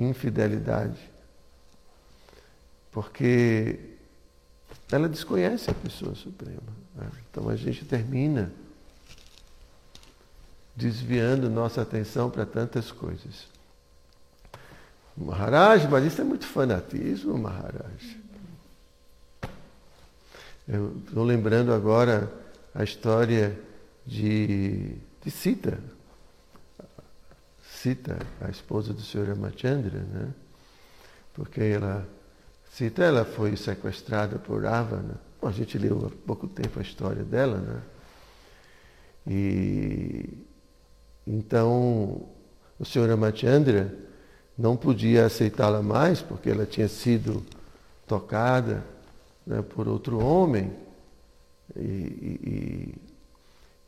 Infidelidade. 0.08 0.98
Porque 2.90 3.95
ela 4.90 5.08
desconhece 5.08 5.70
a 5.70 5.74
pessoa 5.74 6.14
suprema. 6.14 6.62
Né? 6.94 7.10
Então 7.30 7.48
a 7.48 7.56
gente 7.56 7.84
termina 7.84 8.52
desviando 10.74 11.48
nossa 11.48 11.82
atenção 11.82 12.30
para 12.30 12.44
tantas 12.44 12.92
coisas. 12.92 13.48
Maharaj, 15.16 15.88
mas 15.88 16.04
isso 16.04 16.20
é 16.20 16.24
muito 16.24 16.46
fanatismo, 16.46 17.38
Maharaj. 17.38 18.18
Eu 20.68 20.96
estou 20.98 21.24
lembrando 21.24 21.72
agora 21.72 22.30
a 22.74 22.84
história 22.84 23.58
de, 24.04 24.94
de 25.24 25.30
Sita. 25.30 25.78
Sita, 27.62 28.18
a 28.40 28.50
esposa 28.50 28.92
do 28.92 29.00
Sr. 29.00 29.28
Ramachandra, 29.28 30.00
né? 30.00 30.34
Porque 31.32 31.60
ela, 31.60 32.06
Sita, 32.76 33.04
ela 33.04 33.24
foi 33.24 33.56
sequestrada 33.56 34.38
por 34.38 34.62
Ravana. 34.64 35.18
Bom, 35.40 35.48
a 35.48 35.50
gente 35.50 35.78
leu 35.78 36.12
há 36.12 36.26
pouco 36.26 36.46
tempo 36.46 36.78
a 36.78 36.82
história 36.82 37.24
dela, 37.24 37.56
né? 37.56 37.80
E 39.26 40.28
então 41.26 42.28
o 42.78 42.84
Sr. 42.84 43.08
Ramachandra 43.08 43.96
não 44.58 44.76
podia 44.76 45.24
aceitá-la 45.24 45.80
mais 45.80 46.20
porque 46.20 46.50
ela 46.50 46.66
tinha 46.66 46.86
sido 46.86 47.42
tocada 48.06 48.84
né, 49.46 49.62
por 49.62 49.88
outro 49.88 50.22
homem 50.22 50.70
e, 51.74 51.80
e, 51.80 52.94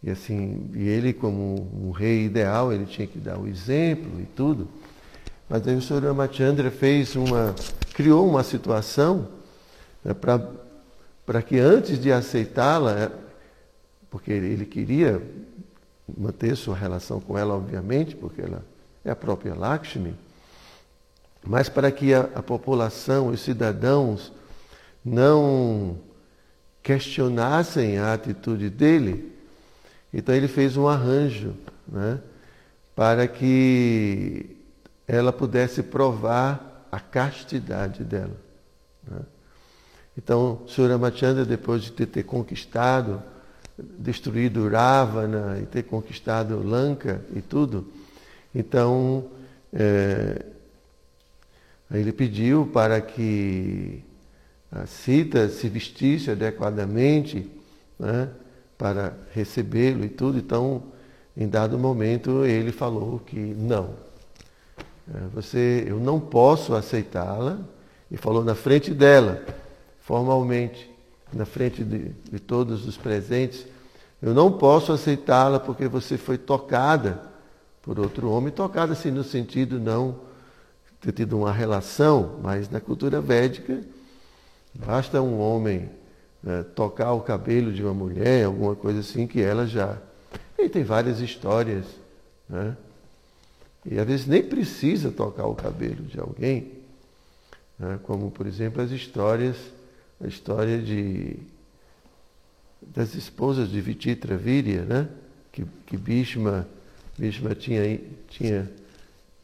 e 0.03 0.11
assim, 0.11 0.71
e 0.75 0.89
ele 0.89 1.13
como 1.13 1.69
um 1.75 1.91
rei 1.91 2.25
ideal, 2.25 2.73
ele 2.73 2.87
tinha 2.87 3.07
que 3.07 3.19
dar 3.19 3.39
o 3.39 3.47
exemplo 3.47 4.19
e 4.19 4.25
tudo. 4.25 4.67
Mas 5.49 5.67
o 5.67 5.81
Sr. 5.81 6.05
Ramachandra 6.05 6.71
fez 6.71 7.17
uma, 7.17 7.55
criou 7.95 8.29
uma 8.29 8.45
situação 8.45 9.29
né, 10.05 10.15
para 10.15 11.43
que 11.43 11.59
antes 11.59 11.99
de 11.99 12.13
aceitá-la, 12.13 12.93
é, 12.93 13.11
porque 14.11 14.31
ele 14.31 14.67
queria 14.67 15.23
manter 16.19 16.55
sua 16.55 16.77
relação 16.77 17.19
com 17.21 17.39
ela, 17.39 17.55
obviamente, 17.55 18.15
porque 18.15 18.43
ela 18.43 18.63
é 19.05 19.11
a 19.11 19.17
própria 19.17 19.55
Lakshmi, 19.55 20.15
mas 21.43 21.69
para 21.69 21.91
que 21.91 22.13
a, 22.13 22.29
a 22.35 22.43
população, 22.43 23.29
os 23.29 23.41
cidadãos, 23.41 24.31
não 25.03 25.97
questionassem 26.83 27.99
a 27.99 28.13
atitude 28.13 28.69
dele, 28.69 29.33
então 30.13 30.35
ele 30.35 30.49
fez 30.49 30.77
um 30.77 30.87
arranjo 30.87 31.55
né, 31.87 32.21
para 32.95 33.27
que 33.27 34.58
ela 35.09 35.33
pudesse 35.33 35.83
provar 35.83 36.87
a 36.93 37.01
castidade 37.01 38.05
dela. 38.05 38.37
Né? 39.11 39.21
Então, 40.17 40.63
Suramachandra, 40.67 41.47
depois 41.47 41.83
de 41.83 41.93
ter, 41.93 42.07
ter 42.07 42.25
conquistado, 42.25 43.23
destruído 43.79 44.69
Ravana 44.69 45.59
e 45.63 45.67
ter 45.67 45.85
conquistado 45.85 46.63
Lanka 46.63 47.23
e 47.35 47.41
tudo, 47.41 47.91
então 48.55 49.27
é, 49.73 50.45
ele 51.91 52.13
pediu 52.13 52.67
para 52.67 53.01
que 53.01 54.03
a 54.71 54.85
Sita 54.85 55.49
se 55.49 55.69
vestisse 55.69 56.31
adequadamente 56.31 57.51
né, 57.99 58.29
para 58.77 59.15
recebê-lo 59.33 60.05
e 60.05 60.09
tudo. 60.09 60.39
Então, 60.39 60.83
em 61.37 61.49
dado 61.49 61.79
momento, 61.79 62.45
ele 62.45 62.73
falou 62.73 63.21
que 63.21 63.39
não. 63.39 64.08
É, 65.15 65.19
você, 65.33 65.85
eu 65.87 65.99
não 65.99 66.21
posso 66.21 66.75
aceitá-la. 66.75 67.59
E 68.11 68.17
falou 68.17 68.43
na 68.43 68.55
frente 68.55 68.95
dela, 68.95 69.43
formalmente, 70.01 70.91
na 71.33 71.45
frente 71.45 71.85
de, 71.85 72.09
de 72.09 72.39
todos 72.39 72.87
os 72.87 72.97
presentes. 72.97 73.67
Eu 74.21 74.33
não 74.33 74.51
posso 74.51 74.93
aceitá-la 74.93 75.61
porque 75.61 75.87
você 75.87 76.17
foi 76.17 76.39
tocada 76.39 77.23
por 77.83 78.01
outro 78.01 78.31
homem, 78.31 78.51
tocada 78.51 78.93
assim 78.93 79.11
no 79.11 79.23
sentido 79.23 79.79
não 79.79 80.21
ter 81.01 81.13
tido 81.13 81.39
uma 81.39 81.53
relação, 81.53 82.39
mas 82.43 82.69
na 82.71 82.81
cultura 82.81 83.21
védica 83.21 83.81
Basta 84.75 85.21
um 85.21 85.41
homem 85.41 85.91
né, 86.43 86.63
tocar 86.75 87.13
o 87.13 87.21
cabelo 87.21 87.73
de 87.73 87.83
uma 87.83 87.93
mulher, 87.95 88.45
alguma 88.45 88.77
coisa 88.77 89.01
assim, 89.01 89.27
que 89.27 89.41
ela 89.41 89.67
já. 89.67 89.99
E 90.57 90.69
tem 90.69 90.85
várias 90.85 91.21
histórias. 91.21 91.85
Né? 92.49 92.77
E 93.85 93.99
às 93.99 94.07
vezes 94.07 94.27
nem 94.27 94.43
precisa 94.43 95.11
tocar 95.11 95.47
o 95.47 95.55
cabelo 95.55 96.05
de 96.05 96.19
alguém. 96.19 96.73
Né? 97.79 97.99
Como, 98.03 98.31
por 98.31 98.47
exemplo, 98.47 98.83
as 98.83 98.91
histórias, 98.91 99.57
a 100.21 100.27
história 100.27 100.81
de 100.81 101.37
das 102.81 103.15
esposas 103.15 103.71
de 103.71 103.81
Vititra 103.81 104.37
Virya, 104.37 104.83
né? 104.83 105.09
que, 105.53 105.65
que 105.87 105.97
Bhishma, 105.97 106.67
Bhishma 107.19 107.55
tinha, 107.55 108.01
tinha, 108.29 108.71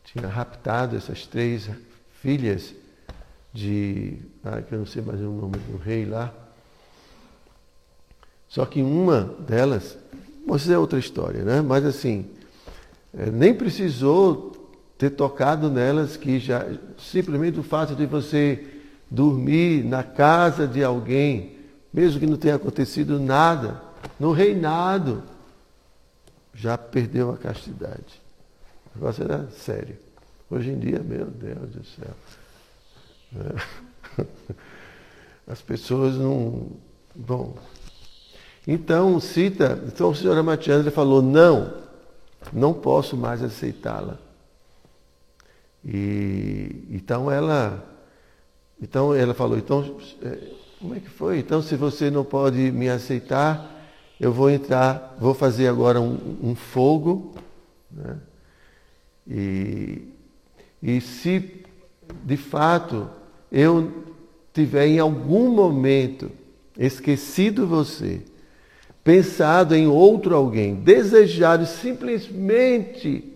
tinha 0.05 0.29
raptado 0.29 0.97
essas 0.97 1.27
três 1.27 1.68
filhas 2.20 2.75
de. 3.53 4.18
Ah, 4.44 4.62
que 4.62 4.73
eu 4.73 4.79
não 4.79 4.87
sei 4.87 5.03
mais 5.03 5.20
o 5.20 5.25
nome 5.31 5.59
do 5.59 5.77
rei 5.77 6.05
lá. 6.05 6.33
Só 8.49 8.64
que 8.64 8.81
uma 8.83 9.23
delas, 9.40 9.99
isso 10.55 10.73
é 10.73 10.79
outra 10.79 10.99
história, 10.99 11.42
né? 11.42 11.61
Mas 11.61 11.85
assim, 11.85 12.31
nem 13.33 13.55
precisou 13.55 14.53
ter 14.98 15.11
tocado 15.11 15.70
nelas 15.70 16.16
que 16.16 16.38
já 16.38 16.66
simplesmente 16.98 17.59
o 17.59 17.62
fato 17.62 17.94
de 17.94 18.07
você 18.07 18.64
dormir 19.11 19.85
na 19.85 20.03
casa 20.03 20.66
de 20.66 20.83
alguém, 20.83 21.57
mesmo 21.92 22.18
que 22.18 22.27
não 22.27 22.37
tenha 22.37 22.57
acontecido 22.57 23.20
nada, 23.20 23.81
no 24.18 24.33
reinado, 24.33 25.22
já 26.53 26.77
perdeu 26.77 27.31
a 27.31 27.37
castidade. 27.37 28.22
O 28.94 28.98
negócio 28.98 29.24
era 29.24 29.48
sério. 29.50 29.96
Hoje 30.50 30.70
em 30.70 30.79
dia, 30.79 31.00
meu 31.00 31.27
Deus 31.27 31.70
do 31.70 31.85
céu. 31.85 32.14
É. 34.18 34.24
As 35.53 35.61
pessoas 35.61 36.16
não. 36.16 36.68
Bom. 37.14 37.57
Então, 38.66 39.18
cita. 39.20 39.83
Então 39.87 40.11
o 40.11 40.14
senhor 40.14 40.35
Ramachandra 40.35 40.90
falou: 40.90 41.20
não, 41.20 41.84
não 42.52 42.72
posso 42.72 43.16
mais 43.16 43.42
aceitá-la. 43.42 44.18
E 45.85 46.85
então 46.90 47.30
ela. 47.30 47.85
Então 48.80 49.14
ela 49.14 49.35
falou: 49.35 49.59
então, 49.59 49.98
é, 50.22 50.38
como 50.78 50.94
é 50.94 51.00
que 51.00 51.11
foi? 51.11 51.38
Então, 51.38 51.62
se 51.62 51.76
você 51.76 52.11
não 52.11 52.24
pode 52.24 52.70
me 52.70 52.88
aceitar, 52.88 53.70
eu 54.20 54.33
vou 54.33 54.50
entrar, 54.50 55.16
vou 55.18 55.35
fazer 55.35 55.68
agora 55.68 56.00
um, 56.00 56.38
um 56.42 56.54
fogo. 56.54 57.35
Né? 57.90 58.16
E, 59.26 60.09
e 60.83 61.00
se 61.00 61.64
de 62.22 62.37
fato 62.37 63.09
eu 63.50 64.04
tiver 64.52 64.87
em 64.87 64.98
algum 64.98 65.50
momento 65.50 66.30
esquecido 66.78 67.66
você, 67.66 68.22
pensado 69.05 69.75
em 69.75 69.87
outro 69.87 70.35
alguém, 70.35 70.75
desejado 70.75 71.67
simplesmente 71.67 73.33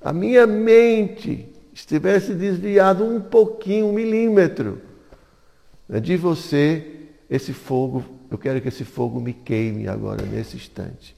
a 0.00 0.12
minha 0.12 0.46
mente 0.46 1.46
estivesse 1.74 2.34
desviado 2.34 3.04
um 3.04 3.20
pouquinho, 3.20 3.86
um 3.86 3.92
milímetro 3.92 4.80
né, 5.86 6.00
de 6.00 6.16
você, 6.16 6.84
esse 7.28 7.52
fogo, 7.52 8.02
eu 8.30 8.38
quero 8.38 8.60
que 8.60 8.68
esse 8.68 8.84
fogo 8.84 9.20
me 9.20 9.34
queime 9.34 9.86
agora, 9.86 10.24
nesse 10.24 10.56
instante. 10.56 11.14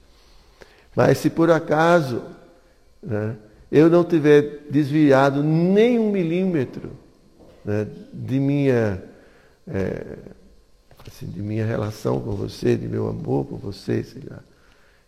Mas 0.93 1.17
se 1.17 1.29
por 1.29 1.49
acaso 1.49 2.21
né, 3.01 3.35
eu 3.71 3.89
não 3.89 4.03
tiver 4.03 4.65
desviado 4.69 5.41
nem 5.41 5.97
um 5.97 6.11
milímetro, 6.11 6.91
né, 7.63 7.87
de 8.13 8.39
minha 8.39 9.01
é, 9.67 10.17
assim, 11.07 11.27
de 11.27 11.41
minha 11.41 11.65
relação 11.65 12.19
com 12.19 12.31
você, 12.31 12.75
de 12.75 12.87
meu 12.87 13.07
amor 13.07 13.45
por 13.45 13.57
você, 13.57 14.05
lá. 14.29 14.39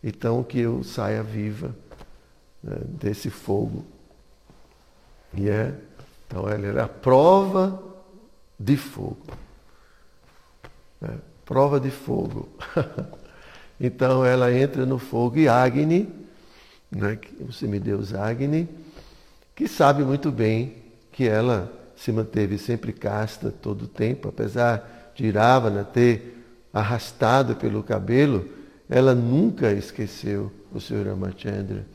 Então 0.03 0.43
que 0.43 0.59
eu 0.59 0.83
saia 0.83 1.23
viva 1.23 1.75
né, 2.63 2.77
desse 2.87 3.29
fogo. 3.29 3.85
E 5.33 5.49
é, 5.49 5.73
então 6.25 6.47
ela 6.47 6.65
era 6.65 6.83
a 6.85 6.87
prova 6.87 7.81
de 8.59 8.77
fogo. 8.77 9.25
Né, 11.01 11.17
prova 11.45 11.79
de 11.79 11.89
fogo. 11.89 12.49
então 13.79 14.25
ela 14.25 14.51
entra 14.53 14.85
no 14.85 14.99
fogo 14.99 15.37
e 15.37 15.47
Agni, 15.47 16.07
né, 16.91 17.19
o 17.39 17.51
semideus 17.51 18.13
Agni, 18.13 18.69
que 19.55 19.67
sabe 19.67 20.03
muito 20.03 20.31
bem 20.31 20.75
que 21.11 21.27
ela 21.27 21.73
se 21.95 22.11
manteve 22.11 22.59
sempre 22.59 22.93
casta 22.93 23.49
todo 23.49 23.83
o 23.83 23.87
tempo, 23.87 24.29
apesar 24.29 24.96
de 25.17 25.31
Ravana 25.31 25.83
ter 25.83 26.43
arrastado 26.71 27.55
pelo 27.55 27.81
cabelo, 27.81 28.47
ela 28.87 29.15
nunca 29.15 29.73
esqueceu 29.73 30.51
o 30.71 30.79
Sr. 30.79 31.07
Ramachandra. 31.07 31.85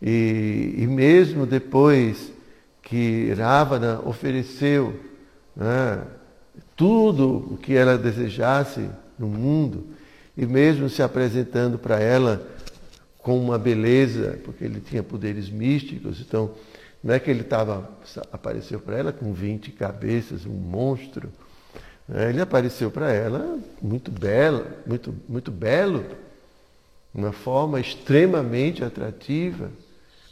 E, 0.00 0.76
e 0.78 0.86
mesmo 0.86 1.44
depois 1.44 2.32
que 2.82 3.32
Ravana 3.34 4.00
ofereceu 4.06 4.98
né, 5.54 6.02
tudo 6.76 7.52
o 7.52 7.56
que 7.58 7.74
ela 7.74 7.98
desejasse 7.98 8.88
no 9.18 9.26
mundo, 9.26 9.88
e 10.36 10.46
mesmo 10.46 10.88
se 10.88 11.02
apresentando 11.02 11.78
para 11.78 12.00
ela 12.00 12.48
com 13.18 13.38
uma 13.38 13.58
beleza, 13.58 14.38
porque 14.44 14.64
ele 14.64 14.80
tinha 14.80 15.02
poderes 15.02 15.50
místicos, 15.50 16.20
então 16.20 16.52
não 17.02 17.12
é 17.12 17.18
que 17.18 17.30
ele 17.30 17.40
estava 17.40 17.90
apareceu 18.32 18.78
para 18.78 18.96
ela 18.96 19.12
com 19.12 19.32
20 19.32 19.72
cabeças, 19.72 20.46
um 20.46 20.52
monstro. 20.52 21.28
Né? 22.10 22.28
Ele 22.28 22.40
apareceu 22.40 22.90
para 22.90 23.12
ela 23.12 23.58
muito 23.80 24.10
belo, 24.10 24.66
muito, 24.84 25.14
muito 25.28 25.50
belo, 25.50 26.04
uma 27.14 27.32
forma 27.32 27.80
extremamente 27.80 28.84
atrativa, 28.84 29.70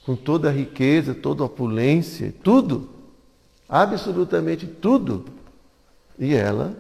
com 0.05 0.17
toda 0.17 0.49
a 0.49 0.53
riqueza, 0.53 1.15
toda 1.15 1.43
a 1.43 1.47
opulência, 1.47 2.35
tudo, 2.43 2.91
absolutamente 3.69 4.67
tudo. 4.67 5.27
E 6.19 6.35
ela 6.35 6.77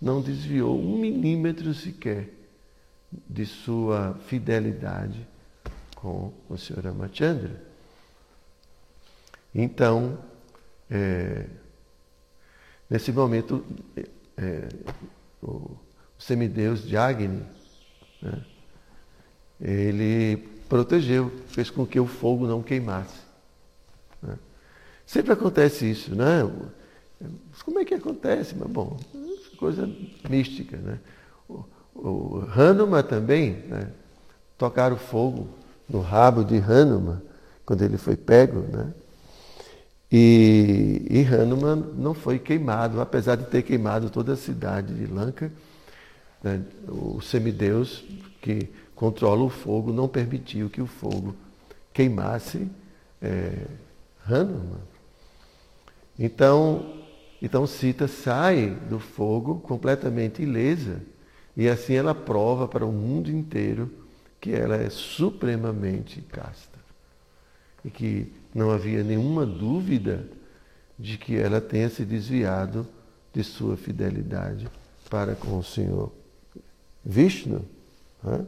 não 0.00 0.20
desviou 0.22 0.80
um 0.80 0.96
milímetro 0.96 1.74
sequer 1.74 2.28
de 3.28 3.44
sua 3.44 4.18
fidelidade 4.26 5.26
com 5.96 6.32
o 6.48 6.56
Sr. 6.56 6.84
Ramachandra. 6.84 7.62
Então, 9.54 10.18
é, 10.90 11.46
nesse 12.88 13.12
momento, 13.12 13.64
é, 14.36 14.68
o 15.42 15.76
semideus 16.18 16.82
de 16.86 16.96
Agni, 16.96 17.42
né, 18.20 18.44
ele 19.60 20.36
protegeu, 20.68 21.30
fez 21.48 21.70
com 21.70 21.86
que 21.86 22.00
o 22.00 22.06
fogo 22.06 22.46
não 22.46 22.62
queimasse. 22.62 23.20
Né. 24.22 24.38
Sempre 25.06 25.32
acontece 25.32 25.90
isso, 25.90 26.14
né? 26.14 26.50
Como 27.64 27.78
é 27.78 27.84
que 27.84 27.94
acontece? 27.94 28.54
Mas, 28.58 28.68
bom, 28.68 28.98
coisa 29.58 29.88
mística, 30.28 30.76
né? 30.76 30.98
O, 31.48 31.64
o 31.94 32.48
Hanuman 32.56 33.02
também, 33.02 33.52
né? 33.68 33.92
tocaram 34.58 34.96
fogo 34.96 35.48
no 35.88 36.00
rabo 36.00 36.44
de 36.44 36.56
Hanuman, 36.56 37.20
quando 37.66 37.82
ele 37.82 37.98
foi 37.98 38.16
pego, 38.16 38.60
né? 38.60 38.92
E, 40.12 41.06
e 41.08 41.24
Hanuman 41.24 41.76
não 41.96 42.12
foi 42.12 42.38
queimado, 42.38 43.00
apesar 43.00 43.36
de 43.36 43.46
ter 43.46 43.62
queimado 43.62 44.10
toda 44.10 44.34
a 44.34 44.36
cidade 44.36 44.92
de 44.92 45.06
Lanka. 45.06 45.50
Né, 46.42 46.62
o 46.86 47.18
semideus 47.22 48.04
que 48.42 48.68
controla 48.94 49.42
o 49.42 49.48
fogo 49.48 49.90
não 49.90 50.06
permitiu 50.06 50.68
que 50.68 50.82
o 50.82 50.86
fogo 50.86 51.34
queimasse 51.94 52.68
é, 53.22 53.66
Hanuman. 54.26 54.80
Então, 56.18 57.04
então 57.40 57.66
Sita 57.66 58.06
sai 58.06 58.70
do 58.90 58.98
fogo 58.98 59.60
completamente 59.60 60.42
ilesa 60.42 61.00
e 61.56 61.68
assim 61.70 61.94
ela 61.94 62.14
prova 62.14 62.68
para 62.68 62.84
o 62.84 62.92
mundo 62.92 63.30
inteiro 63.30 63.90
que 64.38 64.52
ela 64.52 64.76
é 64.76 64.90
supremamente 64.90 66.20
casta 66.20 66.78
e 67.84 67.90
que 67.90 68.41
não 68.54 68.70
havia 68.70 69.02
nenhuma 69.02 69.46
dúvida 69.46 70.26
de 70.98 71.16
que 71.18 71.36
ela 71.36 71.60
tenha 71.60 71.88
se 71.88 72.04
desviado 72.04 72.86
de 73.32 73.42
sua 73.42 73.76
fidelidade 73.76 74.68
para 75.08 75.34
com 75.34 75.58
o 75.58 75.64
Senhor 75.64 76.12
Vishnu. 77.04 77.64
Né? 78.22 78.46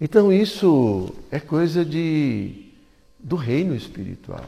Então 0.00 0.32
isso 0.32 1.14
é 1.30 1.40
coisa 1.40 1.84
de, 1.84 2.72
do 3.18 3.36
reino 3.36 3.74
espiritual. 3.74 4.44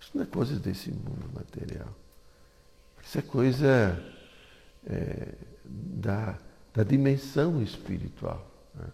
Isso 0.00 0.10
não 0.14 0.22
é 0.22 0.26
coisa 0.26 0.56
desse 0.56 0.90
mundo 0.90 1.30
material. 1.34 1.88
Isso 3.04 3.18
é 3.18 3.22
coisa 3.22 4.04
é, 4.86 5.28
da, 5.64 6.38
da 6.74 6.82
dimensão 6.82 7.62
espiritual. 7.62 8.44
Né? 8.74 8.86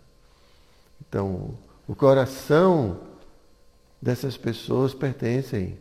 Então, 1.00 1.56
o 1.86 1.94
coração 1.94 3.00
dessas 4.00 4.36
pessoas 4.36 4.94
pertencem 4.94 5.76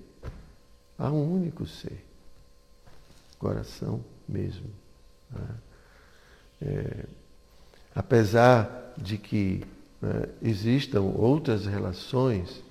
a 0.97 1.09
um 1.11 1.33
único 1.35 1.65
ser, 1.65 2.03
coração 3.37 4.03
mesmo. 4.27 4.69
Né? 5.31 5.47
É, 6.61 7.05
apesar 7.93 8.93
de 8.97 9.17
que 9.17 9.63
né, 10.01 10.27
existam 10.41 11.01
outras 11.01 11.65
relações, 11.65 12.63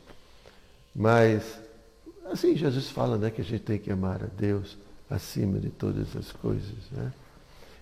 mas 0.95 1.61
assim 2.31 2.57
Jesus 2.57 2.91
fala 2.91 3.17
né, 3.17 3.31
que 3.31 3.41
a 3.41 3.45
gente 3.45 3.63
tem 3.63 3.79
que 3.79 3.91
amar 3.91 4.23
a 4.25 4.27
Deus 4.27 4.77
acima 5.09 5.61
de 5.61 5.71
todas 5.71 6.17
as 6.17 6.33
coisas. 6.33 6.91
Né? 6.91 7.13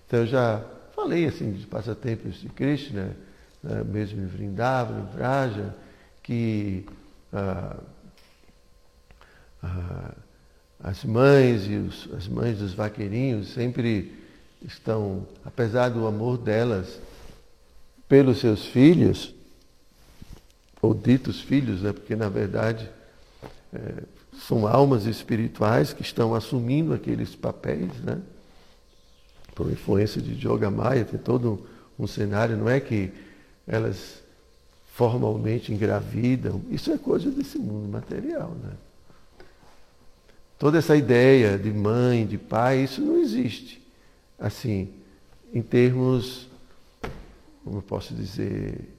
Então 0.05 0.19
eu 0.19 0.27
já 0.27 0.63
falei 0.95 1.25
assim 1.25 1.51
de 1.51 1.65
passatempos 1.65 2.35
de 2.35 2.49
Krishna, 2.49 3.15
né, 3.63 3.83
mesmo 3.83 4.21
em 4.21 4.27
Vrindavan, 4.27 4.99
em 4.99 5.15
Vraja, 5.15 5.75
que 6.21 6.85
ah, 7.33 7.77
ah, 9.63 10.15
as 10.79 11.03
mães 11.03 11.65
e 11.67 11.75
os, 11.75 12.09
as 12.13 12.27
mães 12.27 12.59
dos 12.59 12.73
vaqueirinhos 12.73 13.53
sempre 13.53 14.13
estão, 14.61 15.27
apesar 15.43 15.89
do 15.89 16.05
amor 16.05 16.37
delas 16.37 16.99
pelos 18.07 18.39
seus 18.39 18.65
filhos, 18.65 19.33
ou 20.81 20.93
ditos 20.93 21.41
filhos, 21.41 21.81
né, 21.81 21.91
porque 21.91 22.15
na 22.15 22.29
verdade 22.29 22.89
é, 23.73 24.03
são 24.47 24.67
almas 24.67 25.05
espirituais 25.05 25.93
que 25.93 26.01
estão 26.01 26.35
assumindo 26.35 26.93
aqueles 26.93 27.35
papéis, 27.35 27.91
né? 28.03 28.21
Por 29.53 29.71
influência 29.71 30.21
de 30.21 30.33
Yoga 30.47 30.69
Maya, 30.69 31.05
tem 31.05 31.19
todo 31.19 31.65
um, 31.97 32.05
cenário, 32.05 32.57
não 32.57 32.69
é 32.69 32.79
que 32.79 33.11
elas 33.65 34.21
formalmente 34.95 35.73
engravidam, 35.73 36.61
isso 36.71 36.89
é 36.89 36.97
coisa 36.97 37.29
desse 37.29 37.59
mundo 37.59 37.91
material, 37.91 38.51
né? 38.51 38.71
Toda 40.57 40.77
essa 40.77 40.95
ideia 40.95 41.57
de 41.57 41.69
mãe, 41.69 42.25
de 42.25 42.37
pai, 42.37 42.85
isso 42.85 43.01
não 43.01 43.17
existe. 43.17 43.85
Assim, 44.39 44.93
em 45.53 45.61
termos, 45.61 46.47
como 47.61 47.79
eu 47.79 47.81
posso 47.81 48.13
dizer, 48.13 48.89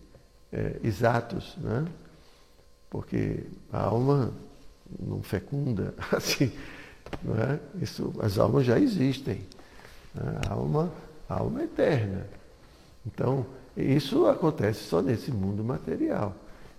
é, 0.52 0.76
exatos, 0.84 1.56
né? 1.56 1.86
Porque 2.90 3.44
a 3.72 3.80
alma 3.80 4.34
não 5.00 5.22
fecunda, 5.22 5.94
assim, 6.12 6.52
não 7.22 7.42
é? 7.42 7.58
Isso, 7.80 8.12
as 8.20 8.38
almas 8.38 8.66
já 8.66 8.78
existem. 8.78 9.40
Né? 10.14 10.40
A 10.46 10.52
alma, 10.52 10.92
a 11.26 11.38
alma 11.38 11.62
é 11.62 11.64
eterna. 11.64 12.26
Então, 13.06 13.46
isso 13.76 14.26
acontece 14.26 14.84
só 14.84 15.02
nesse 15.02 15.30
mundo 15.30 15.62
material. 15.62 16.34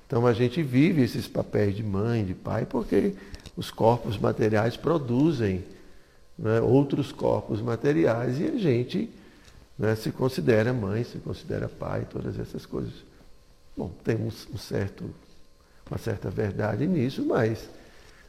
Então 0.08 0.26
a 0.26 0.34
gente 0.34 0.64
vive 0.64 1.04
esses 1.04 1.28
papéis 1.28 1.76
de 1.76 1.84
mãe, 1.84 2.26
de 2.26 2.34
pai, 2.34 2.66
porque 2.66 3.14
os 3.56 3.70
corpos 3.70 4.18
materiais 4.18 4.78
produzem 4.78 5.64
né, 6.38 6.62
outros 6.62 7.12
corpos 7.12 7.62
materiais 7.62 8.40
e 8.40 8.46
a 8.46 8.58
gente 8.58 9.10
né, 9.78 9.96
se 9.96 10.12
considera 10.12 10.74
mãe, 10.74 11.04
se 11.04 11.18
considera 11.20 11.68
pai, 11.68 12.08
todas 12.10 12.40
essas 12.40 12.66
coisas. 12.66 12.94
Bom, 13.76 13.92
tem 14.04 14.16
um, 14.16 14.28
um 14.28 14.58
certo, 14.58 15.04
uma 15.90 15.98
certa 15.98 16.30
verdade 16.30 16.88
nisso, 16.88 17.24
mas 17.26 17.70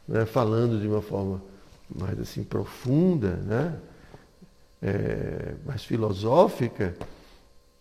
né, 0.07 0.25
falando 0.25 0.79
de 0.81 0.87
uma 0.87 1.01
forma 1.01 1.41
mais 1.89 2.19
assim 2.19 2.43
profunda, 2.43 3.35
né, 3.37 3.79
é, 4.81 5.53
mais 5.65 5.83
filosófica, 5.83 6.95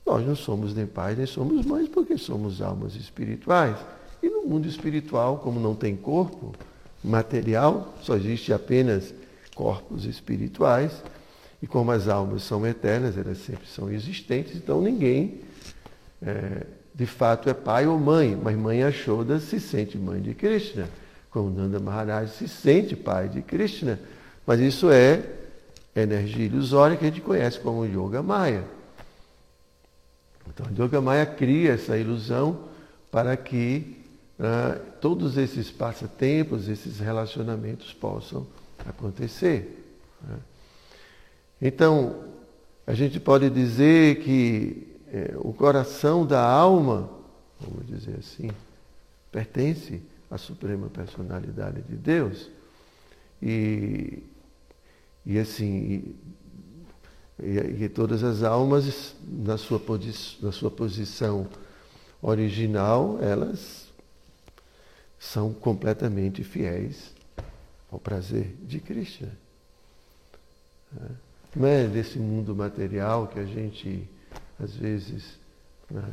nós 0.09 0.27
não 0.27 0.35
somos 0.35 0.75
nem 0.75 0.87
pais 0.87 1.19
nem 1.19 1.27
somos 1.27 1.67
mães 1.67 1.87
porque 1.87 2.17
somos 2.17 2.63
almas 2.63 2.97
espirituais. 2.97 3.77
E 4.23 4.29
no 4.31 4.43
mundo 4.47 4.67
espiritual, 4.67 5.39
como 5.39 5.61
não 5.61 5.75
tem 5.75 5.95
corpo 5.95 6.55
material, 7.05 7.95
só 8.01 8.17
existe 8.17 8.51
apenas 8.51 9.13
corpos 9.55 10.07
espirituais. 10.07 10.93
E 11.63 11.67
como 11.67 11.91
as 11.91 12.09
almas 12.09 12.43
são 12.43 12.67
eternas, 12.67 13.19
elas 13.19 13.39
sempre 13.39 13.67
são 13.67 13.93
existentes, 13.93 14.57
então 14.57 14.81
ninguém 14.81 15.41
é, 16.23 16.65
de 16.95 17.05
fato 17.05 17.51
é 17.51 17.55
pai 17.55 17.87
ou 17.87 17.99
mãe, 17.99 18.39
mas 18.41 18.57
mãe 18.57 18.83
Ashoda 18.85 19.39
se 19.39 19.61
sente 19.61 19.99
mãe 19.99 20.23
de 20.23 20.35
Krishna, 20.35 20.89
como 21.31 21.51
Nanda 21.51 21.79
Maharaj 21.79 22.31
se 22.31 22.49
sente 22.49 22.97
pai 22.97 23.29
de 23.29 23.43
Krishna. 23.43 24.01
Mas 24.47 24.61
isso 24.61 24.91
é 24.91 25.23
energia 25.95 26.47
ilusória 26.47 26.97
que 26.97 27.05
a 27.05 27.09
gente 27.09 27.21
conhece 27.21 27.59
como 27.61 27.85
Yoga 27.85 28.23
Maya. 28.23 28.78
Então, 30.59 30.87
Yoga 30.87 31.01
Maya 31.01 31.25
cria 31.25 31.73
essa 31.73 31.97
ilusão 31.97 32.65
para 33.11 33.37
que 33.37 33.97
uh, 34.39 34.81
todos 35.01 35.37
esses 35.37 35.71
passatempos, 35.71 36.69
esses 36.69 36.99
relacionamentos 36.99 37.93
possam 37.95 38.47
acontecer. 38.85 39.97
Né? 40.23 40.37
Então, 41.63 42.25
a 42.87 42.95
gente 42.95 43.21
pode 43.21 43.51
dizer 43.51 44.21
que 44.21 44.89
é, 45.13 45.35
o 45.37 45.53
coração 45.53 46.27
da 46.27 46.43
alma, 46.43 47.09
vamos 47.61 47.87
dizer 47.87 48.17
assim, 48.19 48.51
pertence 49.31 50.03
à 50.31 50.37
Suprema 50.37 50.89
Personalidade 50.89 51.83
de 51.83 51.97
Deus. 51.97 52.51
E, 53.43 54.23
e 55.25 55.39
assim, 55.39 56.15
e, 57.43 57.85
e 57.85 57.89
todas 57.89 58.25
as 58.25 58.43
almas, 58.43 59.15
na 59.27 59.57
sua, 59.57 59.81
na 60.41 60.53
sua 60.53 60.71
posição 60.71 61.49
original, 62.21 63.19
elas 63.23 63.89
são 65.19 65.53
completamente 65.53 66.43
fiéis 66.43 67.13
ao 67.91 67.99
prazer 67.99 68.57
de 68.63 68.81
Krishna. 68.81 69.33
É. 70.97 71.29
Não 71.57 71.67
é 71.67 71.87
desse 71.87 72.19
mundo 72.19 72.55
material 72.55 73.27
que 73.27 73.39
a 73.39 73.45
gente, 73.45 74.09
às 74.61 74.75
vezes. 74.75 75.39
Né? 75.91 76.05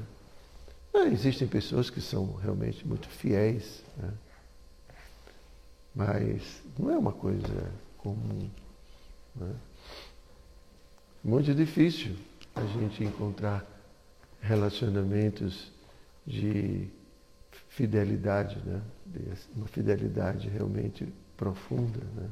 É, 0.94 1.08
existem 1.08 1.48
pessoas 1.48 1.90
que 1.90 2.00
são 2.00 2.36
realmente 2.36 2.88
muito 2.88 3.08
fiéis, 3.08 3.84
né? 3.98 4.14
mas 5.94 6.62
não 6.80 6.90
é 6.90 6.98
uma 6.98 7.12
coisa 7.12 7.72
comum. 7.98 8.50
Né? 9.36 9.56
Muito 11.26 11.56
difícil 11.56 12.16
a 12.54 12.64
gente 12.66 13.04
encontrar 13.04 13.66
relacionamentos 14.40 15.72
de 16.24 16.88
fidelidade, 17.68 18.60
né? 18.64 18.80
uma 19.56 19.66
fidelidade 19.66 20.48
realmente 20.48 21.12
profunda. 21.36 22.00
Né? 22.16 22.30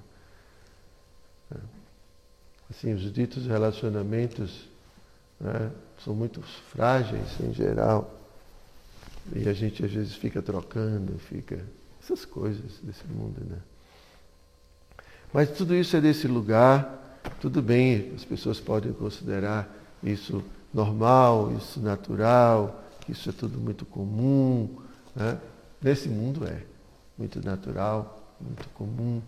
É. 1.55 1.57
Assim, 2.69 2.93
os 2.93 3.11
ditos 3.11 3.47
relacionamentos 3.47 4.69
né, 5.41 5.71
são 6.03 6.13
muito 6.13 6.43
frágeis 6.43 7.39
em 7.39 7.51
geral. 7.51 8.15
E 9.35 9.49
a 9.49 9.53
gente 9.53 9.83
às 9.83 9.91
vezes 9.91 10.13
fica 10.13 10.39
trocando, 10.39 11.17
fica. 11.17 11.59
essas 11.99 12.25
coisas 12.25 12.79
desse 12.83 13.07
mundo, 13.07 13.43
né? 13.43 13.57
Mas 15.33 15.49
tudo 15.49 15.73
isso 15.73 15.97
é 15.97 16.01
desse 16.01 16.27
lugar, 16.27 17.02
tudo 17.39 17.61
bem, 17.61 18.11
as 18.15 18.25
pessoas 18.25 18.59
podem 18.59 18.93
considerar 18.93 19.73
isso 20.03 20.43
normal, 20.73 21.53
isso 21.57 21.79
natural, 21.79 22.83
isso 23.07 23.29
é 23.29 23.33
tudo 23.33 23.57
muito 23.57 23.85
comum. 23.85 24.69
Né? 25.15 25.37
Nesse 25.81 26.09
mundo 26.09 26.45
é 26.45 26.63
muito 27.17 27.43
natural, 27.43 28.35
muito 28.39 28.67
comum, 28.69 29.21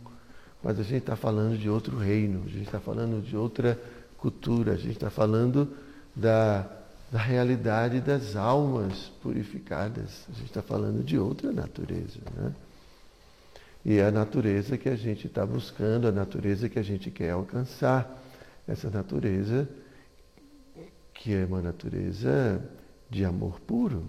mas 0.63 0.79
a 0.79 0.83
gente 0.83 1.01
está 1.01 1.15
falando 1.15 1.57
de 1.57 1.69
outro 1.69 1.97
reino, 1.97 2.43
a 2.45 2.49
gente 2.49 2.65
está 2.65 2.79
falando 2.79 3.21
de 3.23 3.37
outra 3.37 3.79
cultura, 4.17 4.73
a 4.73 4.77
gente 4.77 4.93
está 4.93 5.09
falando 5.09 5.71
da, 6.15 6.65
da 7.11 7.19
realidade 7.19 7.99
das 8.01 8.35
almas 8.35 9.11
purificadas, 9.21 10.25
a 10.29 10.33
gente 10.33 10.47
está 10.47 10.61
falando 10.61 11.03
de 11.03 11.17
outra 11.17 11.51
natureza. 11.51 12.19
Né? 12.35 12.51
E 13.85 13.99
é 13.99 14.07
a 14.07 14.11
natureza 14.11 14.79
que 14.79 14.89
a 14.89 14.95
gente 14.95 15.27
está 15.27 15.45
buscando, 15.45 16.07
a 16.07 16.11
natureza 16.11 16.67
que 16.67 16.79
a 16.79 16.83
gente 16.83 17.11
quer 17.11 17.29
alcançar, 17.29 18.19
essa 18.67 18.89
natureza 18.89 19.69
que 21.13 21.33
é 21.33 21.45
uma 21.45 21.61
natureza 21.61 22.59
de 23.09 23.23
amor 23.23 23.59
puro, 23.59 24.03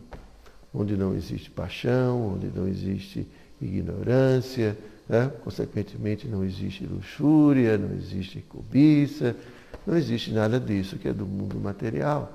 onde 0.73 0.97
não 0.97 1.15
existe 1.15 1.51
paixão, 1.51 2.35
onde 2.35 2.47
não 2.47 2.67
existe 2.67 3.29
ignorância, 3.61 4.77
né? 5.07 5.31
consequentemente 5.45 6.27
não 6.27 6.43
existe 6.43 6.87
luxúria, 6.87 7.77
não 7.77 7.95
existe 7.95 8.41
cobiça, 8.49 9.37
não 9.87 9.95
existe 9.95 10.33
nada 10.33 10.59
disso 10.59 10.99
que 10.99 11.09
é 11.09 11.13
do 11.13 11.27
mundo 11.27 11.61
material. 11.61 12.33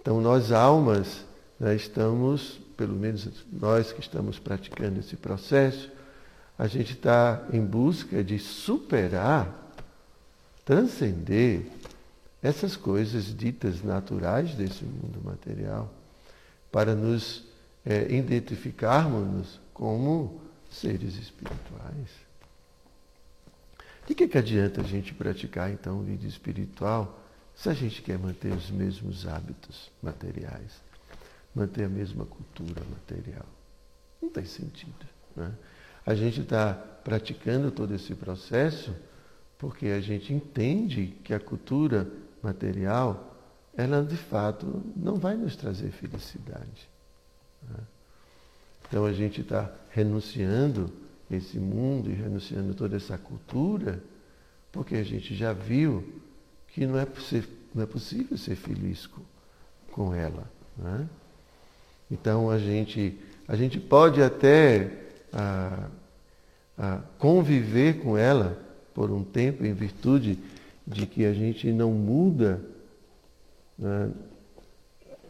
Então 0.00 0.20
nós 0.20 0.52
almas 0.52 1.24
né, 1.58 1.74
estamos, 1.74 2.60
pelo 2.76 2.94
menos 2.94 3.28
nós 3.52 3.92
que 3.92 4.00
estamos 4.00 4.38
praticando 4.38 5.00
esse 5.00 5.16
processo, 5.16 5.90
a 6.60 6.66
gente 6.66 6.92
está 6.92 7.42
em 7.54 7.64
busca 7.64 8.22
de 8.22 8.38
superar, 8.38 9.72
transcender 10.62 11.62
essas 12.42 12.76
coisas 12.76 13.34
ditas 13.34 13.82
naturais 13.82 14.54
desse 14.54 14.84
mundo 14.84 15.22
material, 15.24 15.90
para 16.70 16.94
nos 16.94 17.46
é, 17.82 18.12
identificarmos 18.14 19.58
como 19.72 20.38
seres 20.70 21.16
espirituais. 21.16 22.10
De 24.06 24.14
que, 24.14 24.28
que 24.28 24.36
adianta 24.36 24.82
a 24.82 24.84
gente 24.84 25.14
praticar 25.14 25.70
então 25.70 26.02
vida 26.02 26.26
espiritual 26.26 27.24
se 27.56 27.70
a 27.70 27.74
gente 27.74 28.02
quer 28.02 28.18
manter 28.18 28.52
os 28.52 28.70
mesmos 28.70 29.26
hábitos 29.26 29.90
materiais, 30.02 30.82
manter 31.54 31.84
a 31.84 31.88
mesma 31.88 32.26
cultura 32.26 32.82
material? 32.90 33.46
Não 34.20 34.28
tem 34.28 34.44
sentido. 34.44 35.06
Né? 35.34 35.50
A 36.04 36.14
gente 36.14 36.40
está 36.40 36.74
praticando 36.74 37.70
todo 37.70 37.94
esse 37.94 38.14
processo 38.14 38.94
porque 39.58 39.88
a 39.88 40.00
gente 40.00 40.32
entende 40.32 41.14
que 41.22 41.34
a 41.34 41.38
cultura 41.38 42.10
material, 42.42 43.36
ela 43.76 44.02
de 44.02 44.16
fato 44.16 44.82
não 44.96 45.16
vai 45.16 45.36
nos 45.36 45.54
trazer 45.54 45.90
felicidade. 45.90 46.88
Né? 47.68 47.78
Então 48.88 49.04
a 49.04 49.12
gente 49.12 49.42
está 49.42 49.70
renunciando 49.90 50.90
esse 51.30 51.58
mundo 51.58 52.10
e 52.10 52.14
renunciando 52.14 52.74
toda 52.74 52.96
essa 52.96 53.18
cultura, 53.18 54.02
porque 54.72 54.96
a 54.96 55.04
gente 55.04 55.34
já 55.34 55.52
viu 55.52 56.22
que 56.68 56.86
não 56.86 56.98
é, 56.98 57.06
não 57.74 57.82
é 57.82 57.86
possível 57.86 58.38
ser 58.38 58.56
feliz 58.56 59.06
com, 59.06 59.22
com 59.92 60.14
ela. 60.14 60.50
Né? 60.76 61.06
Então 62.10 62.50
a 62.50 62.58
gente, 62.58 63.20
a 63.46 63.54
gente 63.54 63.78
pode 63.78 64.22
até 64.22 65.09
a, 65.32 65.88
a 66.78 66.98
conviver 67.18 68.00
com 68.00 68.16
ela 68.16 68.58
por 68.94 69.10
um 69.10 69.22
tempo 69.22 69.64
em 69.64 69.72
virtude 69.72 70.38
de 70.86 71.06
que 71.06 71.24
a 71.24 71.32
gente 71.32 71.70
não 71.72 71.92
muda 71.92 72.60
né, 73.78 74.10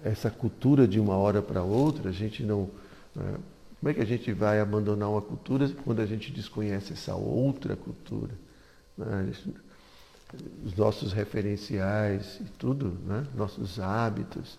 essa 0.02 0.30
cultura 0.30 0.88
de 0.88 0.98
uma 0.98 1.16
hora 1.16 1.42
para 1.42 1.62
outra, 1.62 2.08
a 2.08 2.12
gente 2.12 2.42
não. 2.42 2.68
Né, 3.14 3.34
como 3.78 3.90
é 3.90 3.94
que 3.94 4.00
a 4.00 4.06
gente 4.06 4.32
vai 4.32 4.60
abandonar 4.60 5.08
uma 5.08 5.22
cultura 5.22 5.68
quando 5.84 6.00
a 6.00 6.06
gente 6.06 6.30
desconhece 6.30 6.92
essa 6.92 7.14
outra 7.14 7.76
cultura? 7.76 8.32
Né? 8.96 9.32
Os 10.64 10.74
nossos 10.76 11.12
referenciais 11.12 12.40
e 12.40 12.44
tudo, 12.58 12.96
né? 13.06 13.26
nossos 13.34 13.80
hábitos. 13.80 14.58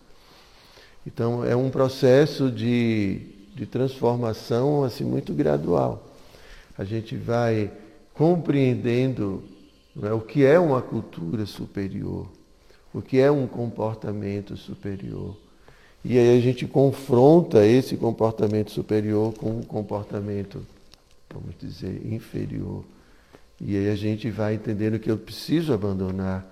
Então 1.05 1.45
é 1.45 1.55
um 1.55 1.69
processo 1.69 2.51
de, 2.51 3.27
de 3.55 3.65
transformação 3.65 4.83
assim 4.83 5.03
muito 5.03 5.33
gradual. 5.33 6.07
A 6.77 6.83
gente 6.83 7.15
vai 7.15 7.71
compreendendo 8.13 9.43
é? 10.01 10.13
o 10.13 10.21
que 10.21 10.45
é 10.45 10.59
uma 10.59 10.81
cultura 10.81 11.45
superior, 11.45 12.27
o 12.93 13.01
que 13.01 13.19
é 13.19 13.29
um 13.31 13.47
comportamento 13.47 14.55
superior. 14.55 15.35
E 16.03 16.17
aí 16.17 16.37
a 16.37 16.41
gente 16.41 16.65
confronta 16.65 17.65
esse 17.65 17.95
comportamento 17.95 18.71
superior 18.71 19.33
com 19.33 19.57
um 19.57 19.63
comportamento, 19.63 20.65
vamos 21.31 21.53
dizer, 21.59 22.01
inferior. 22.05 22.83
E 23.59 23.77
aí 23.77 23.89
a 23.89 23.95
gente 23.95 24.29
vai 24.31 24.55
entendendo 24.55 24.97
que 24.97 25.11
eu 25.11 25.17
preciso 25.17 25.73
abandonar 25.73 26.45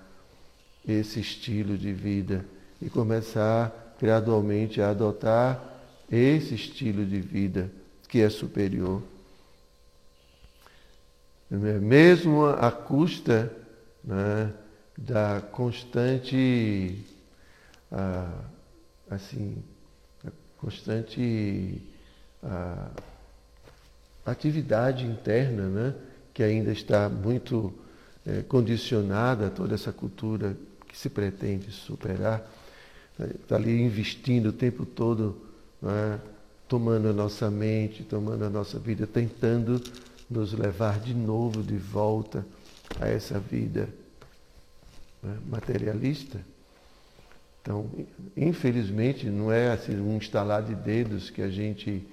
esse 0.86 1.18
estilo 1.18 1.76
de 1.76 1.92
vida 1.92 2.44
e 2.80 2.88
começar 2.88 3.96
gradualmente 4.00 4.80
a 4.80 4.90
adotar 4.90 5.69
esse 6.10 6.54
estilo 6.54 7.04
de 7.04 7.20
vida 7.20 7.70
que 8.08 8.20
é 8.20 8.28
superior. 8.28 9.02
Mesmo 11.50 12.46
à 12.46 12.70
custa 12.70 13.52
né, 14.04 14.52
da 14.96 15.40
constante. 15.40 17.04
Ah, 17.92 18.44
assim, 19.10 19.62
constante 20.56 21.82
a, 22.42 22.90
atividade 24.24 25.04
interna, 25.04 25.68
né? 25.68 25.94
que 26.32 26.42
ainda 26.42 26.70
está 26.70 27.08
muito 27.08 27.72
é, 28.26 28.42
condicionada 28.42 29.48
a 29.48 29.50
toda 29.50 29.74
essa 29.74 29.92
cultura 29.92 30.56
que 30.86 30.96
se 30.96 31.08
pretende 31.08 31.70
superar, 31.72 32.48
está 33.18 33.56
ali 33.56 33.80
investindo 33.80 34.46
o 34.46 34.52
tempo 34.52 34.86
todo, 34.86 35.49
né, 35.80 36.20
tomando 36.68 37.08
a 37.08 37.12
nossa 37.12 37.50
mente, 37.50 38.04
tomando 38.04 38.44
a 38.44 38.50
nossa 38.50 38.78
vida, 38.78 39.06
tentando 39.06 39.82
nos 40.28 40.52
levar 40.52 41.00
de 41.00 41.14
novo 41.14 41.62
de 41.62 41.76
volta 41.76 42.46
a 43.00 43.08
essa 43.08 43.38
vida 43.38 43.88
né, 45.22 45.36
materialista. 45.48 46.40
Então, 47.62 47.90
infelizmente, 48.36 49.28
não 49.28 49.52
é 49.52 49.72
assim 49.72 49.98
um 50.00 50.16
instalar 50.16 50.62
de 50.62 50.74
dedos 50.74 51.28
que 51.28 51.42
a 51.42 51.50
gente 51.50 52.06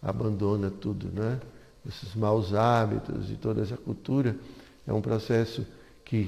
abandona 0.00 0.70
tudo, 0.70 1.08
né? 1.12 1.40
Esses 1.88 2.14
maus 2.14 2.52
hábitos 2.54 3.30
e 3.30 3.34
toda 3.34 3.62
essa 3.62 3.76
cultura 3.76 4.36
é 4.86 4.92
um 4.92 5.00
processo 5.00 5.66
que, 6.04 6.26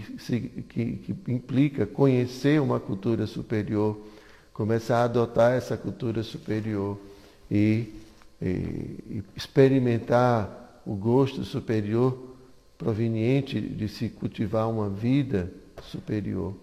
que, 0.69 0.97
que 0.97 1.33
implica 1.33 1.87
conhecer 1.87 2.61
uma 2.61 2.81
cultura 2.81 3.27
superior, 3.27 3.97
começar 4.59 5.03
a 5.03 5.05
adotar 5.05 5.53
essa 5.53 5.77
cultura 5.77 6.21
superior 6.25 6.99
e, 7.49 7.95
e, 8.43 9.23
experimentar 9.37 10.83
o 10.85 10.97
gosto 10.97 11.45
superior 11.45 12.35
proveniente 12.77 13.61
de 13.61 13.89
se 13.89 14.09
cultivar 14.09 14.69
uma 14.69 14.91
vida 14.91 15.49
superior. 15.85 16.57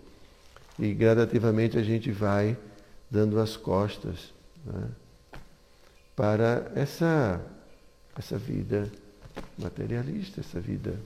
E 0.77 0.93
gradativamente 0.93 1.77
a 1.77 1.84
gente 1.84 2.12
vai 2.12 2.58
dando 3.10 3.39
as 3.39 3.55
costas 3.55 4.34
né, 4.65 4.89
para 6.17 6.69
essa, 6.75 7.41
essa 8.19 8.38
vida 8.38 8.91
materialista, 9.58 10.41
essa 10.41 10.60
vida. 10.60 10.99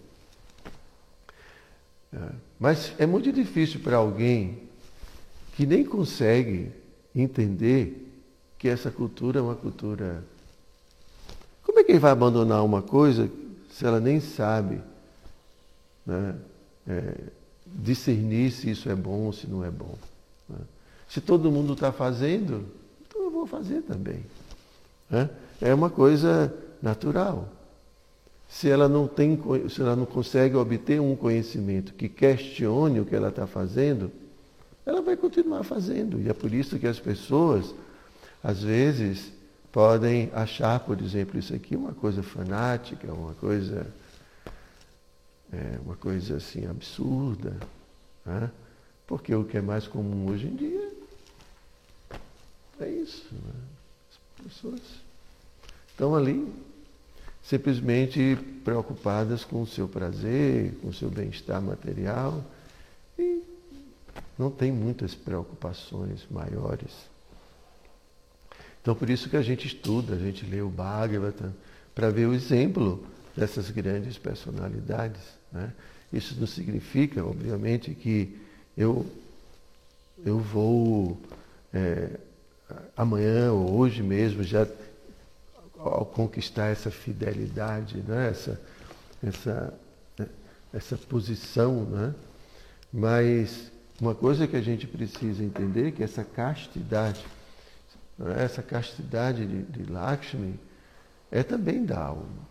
É. 2.11 2.17
Mas 2.59 2.95
é 2.97 3.05
muito 3.05 3.31
difícil 3.31 3.79
para 3.79 3.97
alguém 3.97 4.68
que 5.59 5.65
nem 5.65 5.83
consegue 5.83 6.71
entender 7.13 8.09
que 8.57 8.69
essa 8.69 8.89
cultura 8.89 9.39
é 9.39 9.41
uma 9.41 9.55
cultura. 9.55 10.23
Como 11.63 11.77
é 11.77 11.83
que 11.83 11.91
ele 11.91 11.99
vai 11.99 12.11
abandonar 12.11 12.63
uma 12.63 12.81
coisa 12.81 13.29
se 13.69 13.85
ela 13.85 13.99
nem 13.99 14.21
sabe 14.21 14.79
né, 16.05 16.37
é, 16.87 17.13
discernir 17.65 18.51
se 18.51 18.71
isso 18.71 18.89
é 18.89 18.95
bom 18.95 19.25
ou 19.25 19.33
se 19.33 19.47
não 19.47 19.61
é 19.61 19.69
bom? 19.69 19.95
Né? 20.47 20.59
Se 21.09 21.19
todo 21.19 21.51
mundo 21.51 21.73
está 21.73 21.91
fazendo, 21.91 22.65
então 23.05 23.21
eu 23.23 23.29
vou 23.29 23.45
fazer 23.45 23.81
também. 23.81 24.23
Né? 25.09 25.29
É 25.59 25.73
uma 25.73 25.89
coisa 25.89 26.53
natural. 26.81 27.49
Se 28.47 28.69
ela 28.69 28.87
não 28.87 29.09
tem, 29.09 29.37
se 29.67 29.81
ela 29.81 29.97
não 29.97 30.05
consegue 30.05 30.55
obter 30.55 31.01
um 31.01 31.17
conhecimento 31.17 31.93
que 31.95 32.07
questione 32.07 33.01
o 33.01 33.05
que 33.05 33.13
ela 33.13 33.27
está 33.27 33.45
fazendo, 33.45 34.09
ela 34.89 35.01
vai 35.01 35.15
continuar 35.15 35.63
fazendo. 35.63 36.19
E 36.19 36.29
é 36.29 36.33
por 36.33 36.53
isso 36.53 36.79
que 36.79 36.87
as 36.87 36.99
pessoas 36.99 37.73
às 38.43 38.63
vezes 38.63 39.31
podem 39.71 40.31
achar, 40.33 40.79
por 40.79 40.99
exemplo, 40.99 41.39
isso 41.39 41.53
aqui 41.53 41.75
uma 41.75 41.93
coisa 41.93 42.23
fanática, 42.23 43.13
uma 43.13 43.33
coisa, 43.35 43.85
é, 45.53 45.79
uma 45.85 45.95
coisa 45.95 46.37
assim 46.37 46.65
absurda, 46.65 47.55
né? 48.25 48.49
porque 49.05 49.33
o 49.33 49.43
que 49.43 49.57
é 49.57 49.61
mais 49.61 49.87
comum 49.87 50.31
hoje 50.31 50.47
em 50.47 50.55
dia 50.55 50.91
é 52.79 52.89
isso. 52.89 53.27
Né? 53.31 53.53
As 54.09 54.43
pessoas 54.43 54.81
estão 55.89 56.15
ali 56.15 56.51
simplesmente 57.43 58.37
preocupadas 58.63 59.43
com 59.43 59.61
o 59.61 59.67
seu 59.67 59.87
prazer, 59.87 60.73
com 60.81 60.89
o 60.89 60.93
seu 60.93 61.09
bem-estar 61.09 61.61
material 61.61 62.43
e 63.17 63.48
não 64.39 64.49
tem 64.49 64.71
muitas 64.71 65.13
preocupações 65.13 66.25
maiores. 66.31 67.09
Então, 68.81 68.95
por 68.95 69.09
isso 69.09 69.29
que 69.29 69.35
a 69.35 69.41
gente 69.41 69.67
estuda, 69.67 70.15
a 70.15 70.17
gente 70.17 70.45
lê 70.45 70.61
o 70.61 70.69
Bhagavatam, 70.69 71.53
para 71.93 72.09
ver 72.09 72.25
o 72.25 72.33
exemplo 72.33 73.05
dessas 73.35 73.69
grandes 73.69 74.17
personalidades. 74.17 75.21
Né? 75.51 75.73
Isso 76.13 76.39
não 76.39 76.47
significa, 76.47 77.21
obviamente, 77.21 77.93
que 77.93 78.39
eu, 78.77 79.05
eu 80.25 80.39
vou 80.39 81.19
é, 81.73 82.11
amanhã 82.95 83.51
ou 83.51 83.77
hoje 83.77 84.01
mesmo 84.01 84.41
já 84.41 84.65
ao 85.77 86.05
conquistar 86.05 86.67
essa 86.67 86.89
fidelidade, 86.89 87.97
né? 88.07 88.29
essa, 88.29 88.61
essa, 89.21 89.73
essa 90.73 90.97
posição. 90.97 91.83
Né? 91.83 92.15
Mas 92.93 93.69
uma 93.99 94.15
coisa 94.15 94.47
que 94.47 94.55
a 94.55 94.61
gente 94.61 94.87
precisa 94.87 95.43
entender 95.43 95.87
é 95.87 95.91
que 95.91 96.03
essa 96.03 96.23
castidade 96.23 97.25
essa 98.37 98.61
castidade 98.61 99.45
de, 99.45 99.63
de 99.63 99.91
Lakshmi 99.91 100.59
é 101.31 101.41
também 101.41 101.85
da 101.85 101.97
alma. 101.97 102.49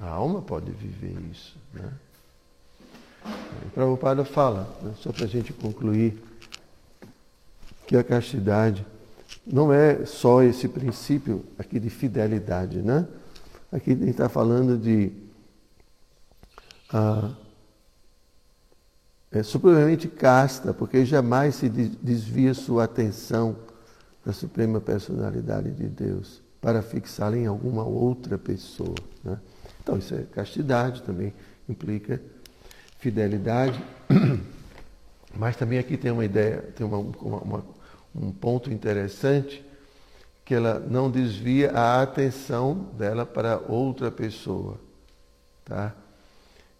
A 0.00 0.08
alma 0.08 0.40
pode 0.40 0.70
viver 0.70 1.14
isso. 1.30 1.56
Né? 1.74 1.92
E 3.26 3.70
Prabhupada 3.74 4.24
fala, 4.24 4.74
né, 4.82 4.94
só 4.98 5.12
para 5.12 5.24
a 5.24 5.28
gente 5.28 5.52
concluir, 5.52 6.18
que 7.86 7.96
a 7.96 8.02
castidade 8.02 8.86
não 9.46 9.72
é 9.72 10.06
só 10.06 10.42
esse 10.42 10.68
princípio 10.68 11.44
aqui 11.58 11.78
de 11.78 11.90
fidelidade, 11.90 12.78
né? 12.78 13.06
Aqui 13.70 13.92
a 13.92 13.94
gente 13.94 14.10
está 14.10 14.28
falando 14.28 14.78
de 14.78 15.12
ah, 16.92 17.30
é 19.32 19.42
supremamente 19.42 20.08
casta, 20.08 20.74
porque 20.74 21.06
jamais 21.06 21.54
se 21.54 21.68
desvia 21.68 22.52
sua 22.52 22.84
atenção 22.84 23.56
da 24.24 24.32
Suprema 24.32 24.80
Personalidade 24.80 25.70
de 25.70 25.88
Deus 25.88 26.42
para 26.60 26.82
fixá-la 26.82 27.36
em 27.36 27.46
alguma 27.46 27.82
outra 27.82 28.38
pessoa. 28.38 28.94
Né? 29.24 29.38
Então, 29.82 29.98
isso 29.98 30.14
é 30.14 30.22
castidade, 30.22 31.02
também 31.02 31.32
implica 31.68 32.20
fidelidade. 32.98 33.82
Mas 35.34 35.56
também 35.56 35.78
aqui 35.78 35.96
tem 35.96 36.10
uma 36.10 36.24
ideia, 36.24 36.58
tem 36.76 36.86
uma, 36.86 36.98
uma, 36.98 37.38
uma, 37.38 37.64
um 38.14 38.30
ponto 38.30 38.70
interessante, 38.70 39.64
que 40.44 40.54
ela 40.54 40.78
não 40.78 41.10
desvia 41.10 41.70
a 41.72 42.02
atenção 42.02 42.90
dela 42.98 43.24
para 43.24 43.58
outra 43.58 44.10
pessoa. 44.10 44.78
Tá? 45.64 45.94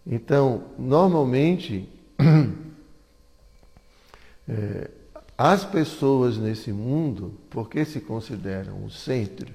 Então, 0.05 0.65
normalmente, 0.77 1.89
é, 4.47 4.89
as 5.37 5.65
pessoas 5.65 6.37
nesse 6.37 6.71
mundo, 6.71 7.37
porque 7.49 7.83
se 7.85 7.99
consideram 7.99 8.85
o 8.85 8.89
centro, 8.89 9.53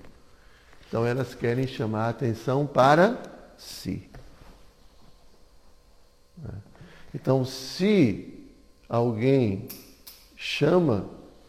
então 0.88 1.06
elas 1.06 1.34
querem 1.34 1.66
chamar 1.66 2.06
a 2.06 2.10
atenção 2.10 2.66
para 2.66 3.20
si. 3.56 4.08
Então, 7.14 7.44
se 7.44 8.46
alguém 8.88 9.68
chama 10.36 11.06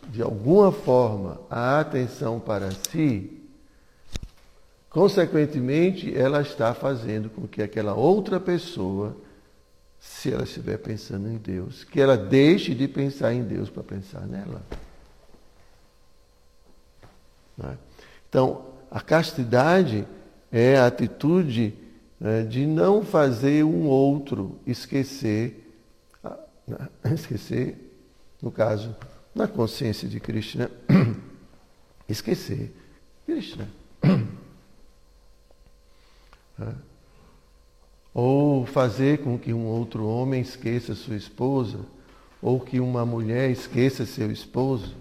de 0.10 0.22
alguma 0.22 0.72
forma 0.72 1.42
a 1.50 1.80
atenção 1.80 2.40
para 2.40 2.72
si, 2.72 3.42
consequentemente, 4.90 6.16
ela 6.16 6.42
está 6.42 6.74
fazendo 6.74 7.30
com 7.30 7.48
que 7.48 7.62
aquela 7.62 7.94
outra 7.94 8.40
pessoa 8.40 9.16
se 10.00 10.32
ela 10.32 10.44
estiver 10.44 10.78
pensando 10.78 11.28
em 11.28 11.38
Deus, 11.38 11.84
que 11.84 12.00
ela 12.00 12.18
deixe 12.18 12.74
de 12.74 12.88
pensar 12.88 13.34
em 13.34 13.44
Deus 13.44 13.70
para 13.70 13.84
pensar 13.84 14.26
nela. 14.26 14.64
É? 17.62 17.76
Então, 18.30 18.66
a 18.90 19.02
castidade 19.02 20.08
é 20.52 20.78
a 20.78 20.88
atitude 20.88 21.74
né, 22.20 22.44
de 22.44 22.66
não 22.66 23.04
fazer 23.04 23.64
um 23.64 23.88
outro 23.88 24.60
esquecer, 24.66 25.66
esquecer, 27.14 27.78
no 28.42 28.52
caso, 28.52 28.96
na 29.36 29.48
consciência 29.48 30.08
de 30.08 30.20
Krishna, 30.20 30.72
esquecer 32.08 32.74
Krishna. 33.26 33.68
É? 36.62 36.89
Ou 38.14 38.66
fazer 38.66 39.20
com 39.20 39.38
que 39.38 39.54
um 39.54 39.66
outro 39.66 40.08
homem 40.08 40.42
esqueça 40.42 40.96
sua 40.96 41.16
esposa, 41.16 41.80
ou 42.42 42.60
que 42.60 42.80
uma 42.80 43.06
mulher 43.06 43.50
esqueça 43.50 44.06
seu 44.06 44.32
esposo, 44.32 44.96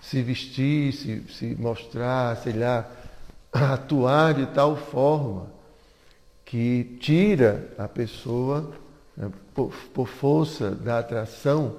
se 0.00 0.22
vestir, 0.22 0.92
se, 0.92 1.22
se 1.32 1.46
mostrar, 1.58 2.36
sei 2.36 2.52
lá, 2.52 2.88
atuar 3.52 4.34
de 4.34 4.46
tal 4.46 4.76
forma 4.76 5.50
que 6.44 6.96
tira 7.00 7.68
a 7.76 7.88
pessoa, 7.88 8.72
né, 9.16 9.30
por, 9.54 9.72
por, 9.92 10.06
força 10.06 10.70
da 10.70 11.00
atração 11.00 11.76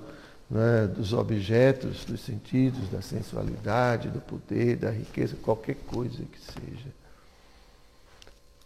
né, 0.50 0.88
dos 0.88 1.14
objetos, 1.14 2.04
dos 2.04 2.20
sentidos, 2.20 2.90
da 2.90 3.02
sensualidade, 3.02 4.10
do 4.10 4.20
poder, 4.20 4.76
da 4.76 4.90
riqueza, 4.90 5.38
qualquer 5.42 5.76
coisa 5.88 6.24
que 6.26 6.40
seja. 6.40 6.98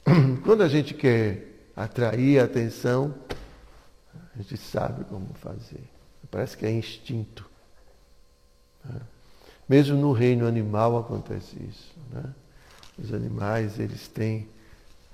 Quando 0.43 0.63
a 0.63 0.67
gente 0.67 0.95
quer 0.95 1.50
atrair 1.83 2.39
a 2.39 2.45
atenção, 2.45 3.13
a 4.35 4.41
gente 4.41 4.57
sabe 4.57 5.03
como 5.05 5.33
fazer. 5.35 5.83
Parece 6.29 6.55
que 6.55 6.65
é 6.65 6.71
instinto. 6.71 7.49
Né? 8.85 9.01
Mesmo 9.67 9.97
no 9.97 10.11
reino 10.11 10.47
animal 10.47 10.97
acontece 10.97 11.55
isso. 11.69 11.93
Né? 12.11 12.23
Os 12.97 13.13
animais, 13.13 13.79
eles 13.79 14.07
têm. 14.07 14.47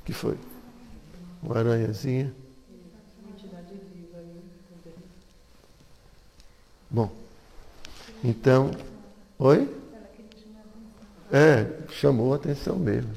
Que 0.06 0.14
foi? 0.14 0.38
Uma 1.42 1.58
aranhazinha? 1.58 2.34
Bom, 6.90 7.12
então. 8.24 8.72
Oi? 9.40 9.78
É, 11.32 11.84
chamou 11.92 12.34
a 12.34 12.38
atenção 12.38 12.78
mesmo. 12.78 13.12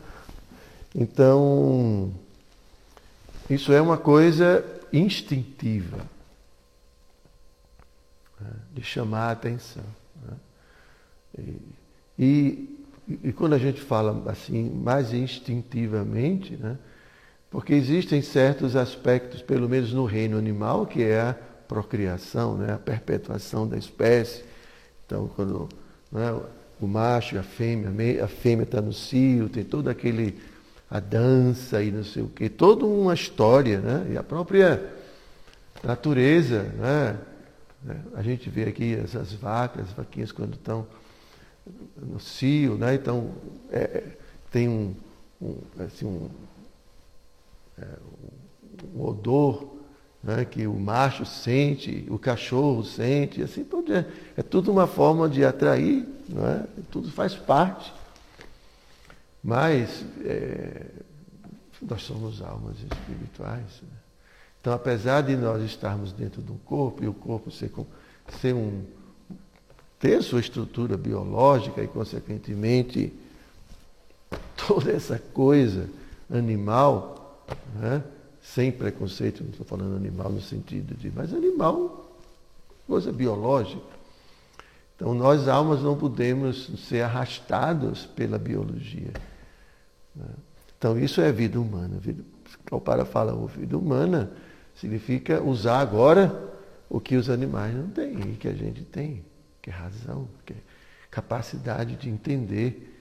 então, 0.94 2.12
isso 3.48 3.72
é 3.72 3.80
uma 3.80 3.96
coisa 3.96 4.64
instintiva 4.92 5.98
né, 8.40 8.50
de 8.74 8.82
chamar 8.82 9.28
a 9.28 9.30
atenção. 9.32 9.84
Né? 10.22 10.36
E, 11.38 11.62
e, 12.18 12.78
e, 13.24 13.32
quando 13.32 13.54
a 13.54 13.58
gente 13.58 13.80
fala 13.80 14.30
assim, 14.30 14.70
mais 14.70 15.14
instintivamente, 15.14 16.56
né? 16.56 16.76
porque 17.50 17.72
existem 17.72 18.20
certos 18.20 18.76
aspectos, 18.76 19.40
pelo 19.40 19.68
menos 19.68 19.92
no 19.92 20.04
reino 20.04 20.36
animal, 20.36 20.86
que 20.86 21.02
é 21.02 21.20
a 21.20 21.36
procriação, 21.66 22.56
né? 22.56 22.74
a 22.74 22.78
perpetuação 22.78 23.66
da 23.66 23.78
espécie. 23.78 24.44
Então, 25.06 25.28
quando 25.34 25.68
né, 26.12 26.38
o 26.80 26.86
macho 26.86 27.38
a 27.38 27.42
fêmea, 27.42 28.24
a 28.24 28.28
fêmea 28.28 28.64
está 28.64 28.80
no 28.80 28.92
cio, 28.92 29.48
tem 29.48 29.64
todo 29.64 29.88
aquele 29.88 30.38
a 30.90 31.00
dança 31.00 31.82
e 31.82 31.90
não 31.90 32.04
sei 32.04 32.22
o 32.22 32.28
quê, 32.28 32.48
toda 32.48 32.86
uma 32.86 33.14
história, 33.14 33.80
né? 33.80 34.12
E 34.12 34.16
a 34.16 34.22
própria 34.22 34.82
natureza, 35.82 36.62
né? 36.62 37.18
A 38.14 38.22
gente 38.22 38.50
vê 38.50 38.64
aqui 38.64 38.94
essas 38.94 39.32
vacas, 39.32 39.88
as 39.88 39.92
vaquinhas 39.92 40.32
quando 40.32 40.54
estão 40.54 40.86
no 41.96 42.18
cio, 42.18 42.76
né? 42.76 42.94
Então 42.94 43.30
é, 43.70 43.78
é 43.78 44.04
tem 44.50 44.68
um, 44.68 44.94
um 45.40 45.56
assim 45.78 46.06
um, 46.06 46.28
é, 47.78 47.86
um 48.94 49.04
odor 49.04 49.76
né, 50.22 50.44
que 50.44 50.66
o 50.66 50.74
macho 50.74 51.24
sente, 51.24 52.06
o 52.08 52.18
cachorro 52.18 52.82
sente, 52.82 53.42
assim 53.42 53.62
tudo 53.62 53.92
é, 53.92 54.42
tudo 54.42 54.72
uma 54.72 54.86
forma 54.86 55.28
de 55.28 55.44
atrair, 55.44 56.08
não 56.28 56.46
é? 56.46 56.64
Tudo 56.90 57.10
faz 57.10 57.34
parte. 57.34 57.92
Mas 59.42 60.04
é, 60.24 60.86
nós 61.82 62.02
somos 62.02 62.42
almas 62.42 62.76
espirituais. 62.78 63.82
Né? 63.82 63.98
Então, 64.60 64.72
apesar 64.72 65.22
de 65.22 65.36
nós 65.36 65.62
estarmos 65.62 66.12
dentro 66.12 66.42
de 66.42 66.50
um 66.50 66.58
corpo 66.58 67.04
e 67.04 67.08
o 67.08 67.14
corpo 67.14 67.50
ser, 67.50 67.70
ser 68.40 68.54
um 68.54 68.84
ter 69.98 70.22
sua 70.22 70.40
estrutura 70.40 70.96
biológica 70.96 71.82
e, 71.82 71.88
consequentemente, 71.88 73.12
toda 74.66 74.92
essa 74.92 75.18
coisa 75.18 75.88
animal, 76.30 77.44
né? 77.74 78.02
sem 78.42 78.70
preconceito, 78.70 79.42
não 79.42 79.50
estou 79.50 79.66
falando 79.66 79.96
animal 79.96 80.30
no 80.30 80.40
sentido 80.40 80.94
de, 80.94 81.10
mas 81.10 81.32
animal, 81.34 82.12
coisa 82.86 83.12
biológica. 83.12 83.97
Então, 84.98 85.14
nós 85.14 85.46
almas 85.46 85.80
não 85.80 85.96
podemos 85.96 86.72
ser 86.88 87.02
arrastados 87.02 88.04
pela 88.04 88.36
biologia. 88.36 89.12
Né? 90.12 90.26
Então, 90.76 90.98
isso 90.98 91.20
é 91.20 91.30
vida 91.30 91.60
humana. 91.60 91.98
Vida, 92.00 92.24
para 92.84 93.04
fala, 93.04 93.32
vida 93.46 93.78
humana 93.78 94.28
significa 94.74 95.40
usar 95.40 95.78
agora 95.78 96.36
o 96.90 96.98
que 96.98 97.14
os 97.14 97.30
animais 97.30 97.72
não 97.72 97.88
têm 97.88 98.32
e 98.32 98.36
que 98.36 98.48
a 98.48 98.52
gente 98.52 98.82
tem, 98.82 99.24
que 99.62 99.70
é 99.70 99.72
razão, 99.72 100.26
que 100.44 100.52
é 100.52 100.56
capacidade 101.08 101.94
de 101.94 102.08
entender. 102.08 102.96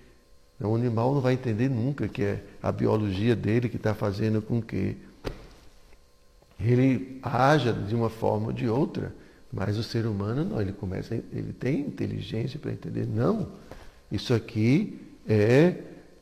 O 0.59 0.75
animal 0.75 1.15
não 1.15 1.21
vai 1.21 1.33
entender 1.33 1.67
nunca 1.67 2.07
que 2.07 2.23
é 2.23 2.43
a 2.61 2.71
biologia 2.71 3.35
dele 3.35 3.69
que 3.69 3.77
está 3.77 3.95
fazendo 3.95 4.39
com 4.39 4.61
que 4.61 4.97
ele 6.59 7.19
haja 7.23 7.73
de 7.73 7.95
uma 7.95 8.09
forma 8.09 8.47
ou 8.47 8.53
de 8.53 8.69
outra, 8.69 9.13
mas 9.51 9.77
o 9.77 9.83
ser 9.83 10.05
humano 10.05 10.43
não, 10.43 10.61
ele 10.61 10.73
começa, 10.73 11.15
ele 11.15 11.53
tem 11.53 11.81
inteligência 11.81 12.59
para 12.59 12.71
entender, 12.71 13.05
não, 13.05 13.51
isso 14.11 14.33
aqui 14.33 14.99
é 15.27 15.75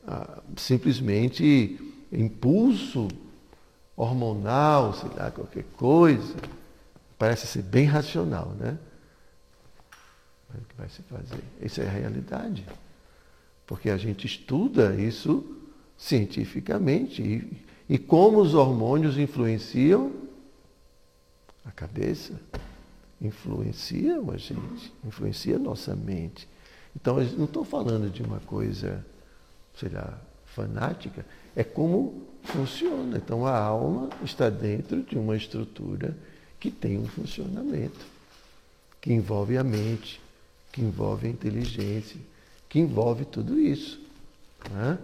ah, 0.06 0.42
simplesmente 0.56 1.78
impulso 2.12 3.08
hormonal, 3.96 4.92
sei 4.94 5.10
lá, 5.16 5.30
qualquer 5.30 5.64
coisa. 5.76 6.34
Parece 7.18 7.46
ser 7.46 7.62
bem 7.62 7.86
racional, 7.86 8.50
né? 8.58 8.78
Mas 10.48 10.62
o 10.62 10.64
que 10.64 10.74
vai 10.76 10.88
se 10.88 11.02
fazer? 11.02 11.42
Isso 11.60 11.80
é 11.80 11.86
a 11.86 11.90
realidade. 11.90 12.64
Porque 13.66 13.90
a 13.90 13.96
gente 13.96 14.26
estuda 14.26 14.94
isso 14.94 15.56
cientificamente. 15.96 17.22
E, 17.22 17.62
e 17.88 17.98
como 17.98 18.40
os 18.40 18.54
hormônios 18.54 19.18
influenciam 19.18 20.12
a 21.64 21.70
cabeça, 21.70 22.40
influenciam 23.20 24.30
a 24.30 24.36
gente, 24.36 24.92
influencia 25.04 25.56
a 25.56 25.58
nossa 25.58 25.94
mente. 25.94 26.48
Então, 26.94 27.16
não 27.36 27.44
estou 27.44 27.64
falando 27.64 28.10
de 28.10 28.22
uma 28.22 28.40
coisa, 28.40 29.04
sei 29.78 29.90
lá, 29.90 30.18
fanática, 30.46 31.24
é 31.54 31.62
como 31.62 32.22
funciona. 32.42 33.18
Então, 33.18 33.46
a 33.46 33.56
alma 33.56 34.08
está 34.24 34.48
dentro 34.48 35.02
de 35.02 35.18
uma 35.18 35.36
estrutura 35.36 36.16
que 36.58 36.70
tem 36.70 36.98
um 36.98 37.06
funcionamento, 37.06 38.06
que 39.00 39.12
envolve 39.12 39.58
a 39.58 39.64
mente, 39.64 40.20
que 40.72 40.80
envolve 40.80 41.26
a 41.26 41.30
inteligência, 41.30 42.18
que 42.68 42.78
envolve 42.78 43.24
tudo 43.24 43.58
isso. 43.58 44.00
Né? 44.70 44.98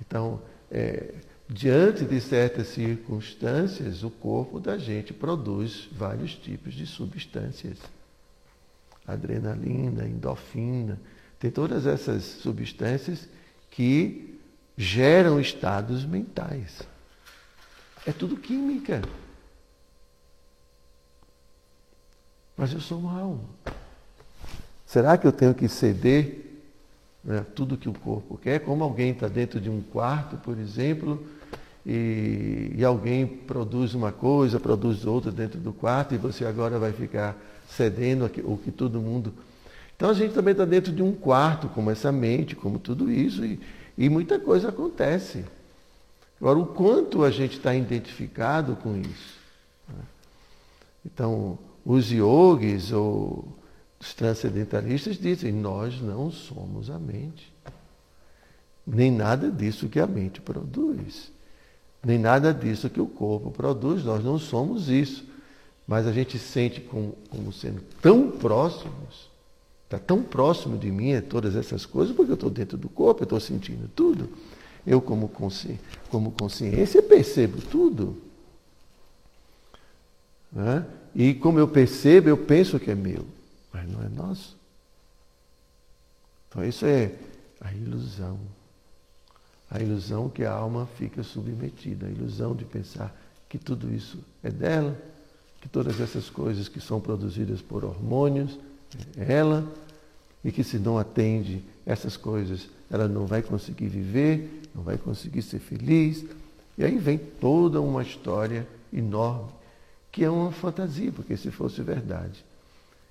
Então, 0.00 0.40
é, 0.70 1.14
Diante 1.52 2.04
de 2.04 2.20
certas 2.20 2.68
circunstâncias, 2.68 4.04
o 4.04 4.10
corpo 4.10 4.60
da 4.60 4.78
gente 4.78 5.12
produz 5.12 5.88
vários 5.90 6.32
tipos 6.36 6.74
de 6.74 6.86
substâncias. 6.86 7.76
Adrenalina, 9.04 10.06
endorfina, 10.06 10.96
tem 11.40 11.50
todas 11.50 11.86
essas 11.86 12.22
substâncias 12.22 13.28
que 13.68 14.38
geram 14.76 15.40
estados 15.40 16.04
mentais. 16.04 16.82
É 18.06 18.12
tudo 18.12 18.36
química. 18.36 19.02
Mas 22.56 22.72
eu 22.72 22.80
sou 22.80 23.00
mal. 23.00 23.40
Será 24.86 25.18
que 25.18 25.26
eu 25.26 25.32
tenho 25.32 25.52
que 25.52 25.66
ceder 25.66 26.62
né, 27.24 27.44
tudo 27.56 27.76
que 27.76 27.88
o 27.88 27.92
corpo 27.92 28.38
quer? 28.38 28.60
Como 28.60 28.84
alguém 28.84 29.10
está 29.10 29.26
dentro 29.26 29.60
de 29.60 29.68
um 29.68 29.82
quarto, 29.82 30.36
por 30.36 30.56
exemplo, 30.56 31.26
e, 31.84 32.74
e, 32.76 32.84
alguém 32.84 33.26
produz 33.26 33.94
uma 33.94 34.12
coisa, 34.12 34.60
produz 34.60 35.06
outra 35.06 35.32
dentro 35.32 35.58
do 35.58 35.72
quarto, 35.72 36.14
e 36.14 36.18
você 36.18 36.44
agora 36.44 36.78
vai 36.78 36.92
ficar 36.92 37.36
cedendo 37.68 38.30
o 38.44 38.56
que 38.58 38.70
todo 38.70 39.00
mundo. 39.00 39.32
Então 39.96 40.10
a 40.10 40.14
gente 40.14 40.34
também 40.34 40.52
está 40.52 40.64
dentro 40.64 40.92
de 40.92 41.02
um 41.02 41.12
quarto, 41.12 41.68
como 41.68 41.90
essa 41.90 42.12
mente, 42.12 42.54
como 42.54 42.78
tudo 42.78 43.10
isso, 43.10 43.44
e, 43.44 43.58
e 43.96 44.08
muita 44.08 44.38
coisa 44.38 44.68
acontece. 44.68 45.44
Agora, 46.40 46.58
o 46.58 46.66
quanto 46.66 47.22
a 47.22 47.30
gente 47.30 47.58
está 47.58 47.74
identificado 47.74 48.76
com 48.76 48.96
isso? 48.96 49.38
Né? 49.88 50.02
Então, 51.04 51.58
os 51.84 52.10
yogis 52.10 52.92
ou 52.92 53.46
os 54.00 54.14
transcendentalistas 54.14 55.18
dizem: 55.18 55.52
nós 55.52 56.00
não 56.00 56.30
somos 56.30 56.88
a 56.88 56.98
mente. 56.98 57.52
Nem 58.86 59.10
nada 59.10 59.50
disso 59.50 59.88
que 59.88 60.00
a 60.00 60.06
mente 60.06 60.40
produz 60.40 61.30
nem 62.02 62.18
nada 62.18 62.52
disso 62.52 62.88
que 62.88 63.00
o 63.00 63.06
corpo 63.06 63.50
produz, 63.50 64.04
nós 64.04 64.24
não 64.24 64.38
somos 64.38 64.88
isso. 64.88 65.28
Mas 65.86 66.06
a 66.06 66.12
gente 66.12 66.38
sente 66.38 66.80
como, 66.80 67.16
como 67.28 67.52
sendo 67.52 67.82
tão 68.00 68.30
próximos, 68.30 69.28
está 69.84 69.98
tão 69.98 70.22
próximo 70.22 70.78
de 70.78 70.90
mim 70.90 71.10
é 71.10 71.20
todas 71.20 71.56
essas 71.56 71.84
coisas, 71.84 72.14
porque 72.14 72.30
eu 72.30 72.34
estou 72.34 72.48
dentro 72.48 72.78
do 72.78 72.88
corpo, 72.88 73.22
eu 73.22 73.24
estou 73.24 73.40
sentindo 73.40 73.90
tudo. 73.94 74.28
Eu, 74.86 75.00
como, 75.00 75.28
consci, 75.28 75.78
como 76.08 76.30
consciência, 76.30 77.02
percebo 77.02 77.60
tudo. 77.60 78.16
Né? 80.52 80.86
E 81.14 81.34
como 81.34 81.58
eu 81.58 81.68
percebo, 81.68 82.28
eu 82.28 82.36
penso 82.36 82.78
que 82.78 82.90
é 82.90 82.94
meu, 82.94 83.26
mas 83.72 83.88
não 83.90 84.02
é 84.02 84.08
nosso. 84.08 84.56
Então, 86.48 86.64
isso 86.64 86.86
é 86.86 87.12
a 87.60 87.72
ilusão. 87.72 88.38
A 89.70 89.80
ilusão 89.80 90.28
que 90.28 90.44
a 90.44 90.52
alma 90.52 90.88
fica 90.98 91.22
submetida, 91.22 92.06
a 92.06 92.10
ilusão 92.10 92.54
de 92.54 92.64
pensar 92.64 93.14
que 93.48 93.56
tudo 93.56 93.92
isso 93.92 94.18
é 94.42 94.50
dela, 94.50 94.96
que 95.60 95.68
todas 95.68 96.00
essas 96.00 96.28
coisas 96.28 96.68
que 96.68 96.80
são 96.80 97.00
produzidas 97.00 97.62
por 97.62 97.84
hormônios 97.84 98.58
é 99.16 99.32
ela, 99.32 99.64
e 100.44 100.50
que 100.50 100.64
se 100.64 100.78
não 100.78 100.98
atende 100.98 101.62
essas 101.84 102.16
coisas, 102.16 102.68
ela 102.90 103.06
não 103.06 103.26
vai 103.26 103.42
conseguir 103.42 103.88
viver, 103.88 104.62
não 104.74 104.82
vai 104.82 104.96
conseguir 104.96 105.42
ser 105.42 105.58
feliz, 105.58 106.24
E 106.78 106.84
aí 106.84 106.96
vem 106.96 107.18
toda 107.18 107.78
uma 107.80 108.02
história 108.02 108.66
enorme, 108.90 109.50
que 110.10 110.24
é 110.24 110.30
uma 110.30 110.50
fantasia, 110.50 111.12
porque 111.12 111.36
se 111.36 111.50
fosse 111.50 111.82
verdade, 111.82 112.42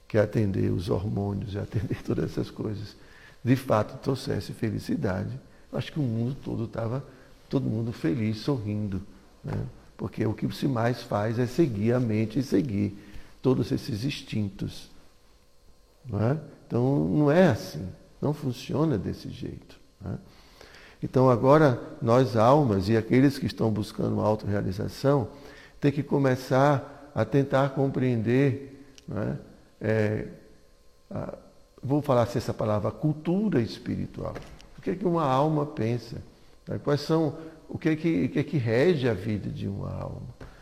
que 0.07 0.17
atender 0.17 0.71
os 0.71 0.89
hormônios 0.89 1.53
e 1.53 1.59
atender 1.59 2.01
todas 2.03 2.31
essas 2.31 2.49
coisas, 2.49 2.95
de 3.43 3.55
fato 3.55 4.01
trouxesse 4.01 4.53
felicidade, 4.53 5.39
acho 5.71 5.91
que 5.91 5.99
o 5.99 6.03
mundo 6.03 6.35
todo 6.43 6.65
estava, 6.65 7.03
todo 7.49 7.63
mundo 7.63 7.91
feliz, 7.91 8.37
sorrindo. 8.37 9.01
Né? 9.43 9.57
Porque 9.97 10.25
o 10.25 10.33
que 10.33 10.49
se 10.53 10.67
mais 10.67 11.03
faz 11.03 11.37
é 11.39 11.45
seguir 11.45 11.93
a 11.93 11.99
mente 11.99 12.39
e 12.39 12.43
seguir 12.43 12.97
todos 13.41 13.71
esses 13.71 14.03
instintos. 14.03 14.89
Não 16.05 16.21
é? 16.21 16.37
Então 16.67 17.05
não 17.09 17.31
é 17.31 17.47
assim, 17.47 17.87
não 18.21 18.33
funciona 18.33 18.97
desse 18.97 19.29
jeito. 19.29 19.79
É? 20.05 20.13
Então 21.03 21.29
agora 21.29 21.81
nós 22.01 22.35
almas 22.35 22.89
e 22.89 22.97
aqueles 22.97 23.37
que 23.37 23.45
estão 23.45 23.69
buscando 23.71 24.19
autorrealização 24.19 25.29
têm 25.79 25.91
que 25.91 26.03
começar 26.03 27.11
a 27.15 27.25
tentar 27.25 27.69
compreender, 27.69 28.85
é? 29.11 29.49
É, 29.81 30.27
a, 31.09 31.37
vou 31.81 32.01
falar 32.01 32.23
assim 32.23 32.37
essa 32.37 32.53
palavra, 32.53 32.91
cultura 32.91 33.61
espiritual. 33.61 34.35
O 34.79 34.81
que 34.81 34.91
é 34.91 34.95
que 34.95 35.05
uma 35.05 35.25
alma 35.25 35.65
pensa? 35.65 36.21
Quais 36.85 37.01
são 37.01 37.37
o 37.67 37.77
que 37.77 37.89
é 37.89 37.95
que, 37.97 38.29
que, 38.29 38.39
é 38.39 38.43
que 38.43 38.57
rege 38.57 39.09
a 39.09 39.13
vida 39.13 39.49
de 39.49 39.67
uma 39.67 39.91
alma? 39.91 40.21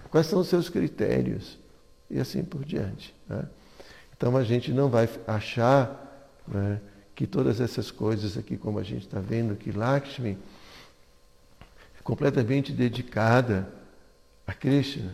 Quais 0.09 0.25
são 0.25 0.39
os 0.39 0.47
seus 0.47 0.69
critérios? 0.69 1.59
E 2.09 2.19
assim 2.19 2.43
por 2.43 2.65
diante. 2.65 3.13
Né? 3.29 3.45
Então 4.17 4.35
a 4.35 4.43
gente 4.43 4.71
não 4.71 4.89
vai 4.89 5.07
achar 5.27 6.33
né, 6.47 6.81
que 7.13 7.27
todas 7.27 7.61
essas 7.61 7.91
coisas 7.91 8.35
aqui, 8.39 8.57
como 8.57 8.79
a 8.79 8.83
gente 8.83 9.05
está 9.05 9.19
vendo, 9.19 9.55
que 9.55 9.71
Lakshmi 9.71 10.35
é 11.61 12.01
completamente 12.03 12.71
dedicada 12.71 13.71
a 14.47 14.53
Krishna. 14.53 15.13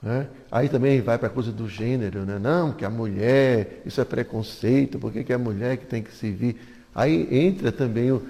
Né? 0.00 0.28
Aí 0.48 0.68
também 0.68 1.00
vai 1.00 1.18
para 1.18 1.26
a 1.26 1.30
coisa 1.30 1.50
do 1.50 1.68
gênero, 1.68 2.24
né? 2.24 2.38
não, 2.38 2.72
que 2.72 2.84
a 2.84 2.90
mulher, 2.90 3.82
isso 3.84 4.00
é 4.00 4.04
preconceito, 4.04 4.96
por 4.96 5.10
que, 5.10 5.32
é 5.32 5.34
a 5.34 5.38
mulher 5.38 5.76
que 5.78 5.86
tem 5.86 6.04
que 6.04 6.14
servir? 6.14 6.75
Aí 6.96 7.28
entra 7.30 7.70
também 7.70 8.10
o, 8.10 8.26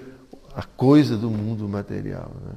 a 0.52 0.64
coisa 0.64 1.16
do 1.16 1.30
mundo 1.30 1.68
material. 1.68 2.32
Né? 2.44 2.54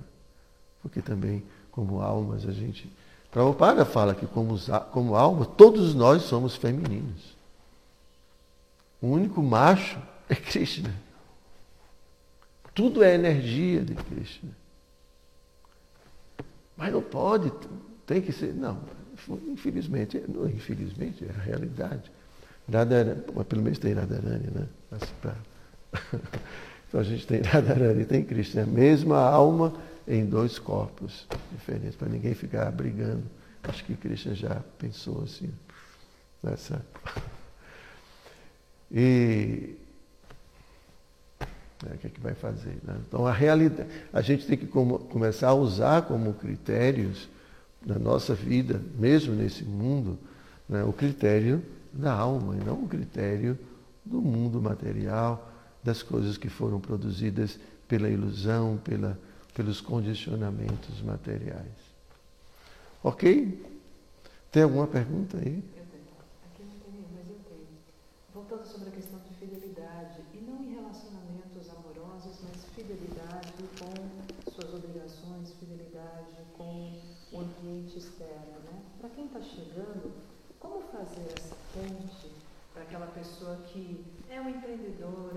Porque 0.82 1.04
também, 1.04 1.44
como 1.72 2.02
almas, 2.02 2.48
a 2.48 2.52
gente 2.52 2.92
Prabhupada 3.32 3.86
fala 3.86 4.16
que 4.16 4.26
como, 4.26 4.58
como 4.92 5.16
alma, 5.16 5.46
todos 5.46 5.94
nós 5.94 6.24
somos 6.24 6.56
femininos. 6.56 7.38
O 9.00 9.08
único 9.08 9.42
macho 9.42 10.02
é 10.28 10.34
Krishna. 10.34 10.92
Tudo 12.74 13.04
é 13.04 13.14
energia 13.14 13.82
de 13.82 13.94
Krishna. 13.94 14.50
Mas 16.76 16.92
não 16.92 17.04
pode, 17.04 17.52
tem 18.08 18.20
que 18.20 18.32
ser. 18.32 18.54
Não, 18.54 18.80
infelizmente, 19.48 20.24
não, 20.28 20.50
infelizmente 20.50 21.24
é 21.24 21.30
a 21.30 21.44
realidade. 21.44 22.12
Radharani, 22.72 23.22
pelo 23.48 23.62
menos 23.62 23.78
tem 23.78 23.94
Radharani, 23.94 24.48
né? 24.52 24.68
Então 26.90 27.02
a 27.02 27.04
gente 27.04 27.28
tem 27.28 27.42
Radharani, 27.42 28.04
tem 28.04 28.24
Krishna, 28.24 28.64
a 28.64 28.66
mesma 28.66 29.20
alma 29.20 29.74
em 30.08 30.26
dois 30.26 30.58
corpos 30.58 31.28
diferentes, 31.52 31.96
para 31.96 32.10
ninguém 32.10 32.34
ficar 32.34 32.72
brigando. 32.72 33.24
Acho 33.62 33.86
que 33.86 33.96
Krishna 33.96 34.34
já 34.34 34.64
pensou 34.80 35.22
assim 35.24 35.52
nessa. 36.42 36.84
E 38.92 39.78
é, 41.88 41.94
o 41.94 41.98
que 41.98 42.08
é 42.08 42.10
que 42.10 42.20
vai 42.20 42.34
fazer? 42.34 42.78
Né? 42.84 42.96
Então 43.08 43.26
a 43.26 43.32
realidade, 43.32 43.88
a 44.12 44.22
gente 44.22 44.46
tem 44.48 44.58
que 44.58 44.66
como, 44.66 45.00
começar 45.00 45.50
a 45.50 45.54
usar 45.54 46.02
como 46.02 46.34
critérios 46.34 47.30
na 47.86 47.98
nossa 47.98 48.34
vida, 48.34 48.82
mesmo 48.98 49.34
nesse 49.34 49.64
mundo, 49.64 50.18
né, 50.68 50.84
o 50.84 50.92
critério 50.92 51.64
da 51.94 52.12
alma 52.12 52.56
e 52.56 52.64
não 52.64 52.84
o 52.84 52.88
critério 52.88 53.58
do 54.04 54.22
mundo 54.22 54.62
material, 54.62 55.49
das 55.84 56.04
coisas 56.04 56.38
que 56.38 56.50
foram 56.50 56.80
produzidas 56.80 57.60
pela 57.88 58.10
ilusão, 58.10 58.78
pela 58.84 59.18
pelos 59.60 59.82
condicionamentos 59.82 61.02
materiais. 61.02 61.76
Ok? 63.04 63.60
Tem 64.50 64.64
alguma 64.64 64.88
pergunta 64.88 65.38
aí? 65.38 65.62
Eu 65.76 65.86
tenho. 65.92 66.16
Aqui 66.48 66.64
não 66.64 66.80
tem 66.80 67.04
mas 67.14 67.28
eu 67.28 67.40
tenho. 67.44 67.68
Voltando 68.34 68.66
sobre 68.66 68.88
a 68.88 68.92
questão 68.94 69.20
de 69.20 69.36
fidelidade, 69.36 70.22
e 70.34 70.38
não 70.38 70.64
em 70.64 70.76
relacionamentos 70.76 71.70
amorosos, 71.72 72.40
mas 72.44 72.64
fidelidade 72.74 73.52
com 73.80 74.50
suas 74.50 74.74
obrigações, 74.74 75.52
fidelidade 75.60 76.38
com 76.58 76.98
o 77.34 77.40
ambiente 77.42 77.98
externo. 77.98 78.60
Né? 78.64 78.82
Para 79.02 79.10
quem 79.10 79.26
está 79.26 79.42
chegando, 79.42 80.14
como 80.58 80.82
fazer 80.84 81.34
essa 81.38 81.56
ponte 81.74 82.32
para 82.74 82.84
aquela 82.84 83.08
pessoa 83.08 83.58
que 83.68 84.06
é 84.30 84.40
um 84.40 84.50
empreendedor, 84.50 85.34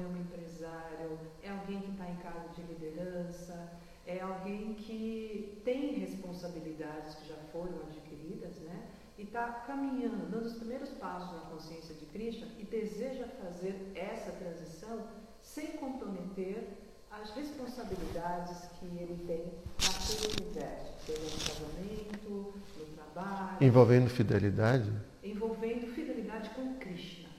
liderança, 2.92 3.72
é 4.06 4.20
alguém 4.20 4.74
que 4.74 5.60
tem 5.64 5.98
responsabilidades 5.98 7.14
que 7.16 7.28
já 7.28 7.36
foram 7.52 7.80
adquiridas, 7.88 8.56
né? 8.60 8.88
E 9.18 9.22
está 9.22 9.46
caminhando, 9.66 10.30
dando 10.30 10.46
os 10.46 10.54
primeiros 10.54 10.90
passos 10.90 11.32
na 11.32 11.50
consciência 11.50 11.94
de 11.94 12.06
Krishna 12.06 12.48
e 12.58 12.64
deseja 12.64 13.26
fazer 13.42 13.92
essa 13.94 14.32
transição 14.32 15.06
sem 15.42 15.68
comprometer 15.72 16.68
as 17.10 17.30
responsabilidades 17.34 18.68
que 18.80 18.86
ele 18.86 19.22
tem 19.26 19.52
naquele 19.82 20.42
universo, 20.42 20.92
seja 21.04 21.22
no 21.22 21.30
casamento, 21.30 22.54
no 22.78 22.86
trabalho. 22.96 23.58
Envolvendo 23.60 24.08
fidelidade? 24.08 24.90
Envolvendo 25.22 25.86
fidelidade 25.94 26.50
com 26.50 26.74
Krishna. 26.76 27.32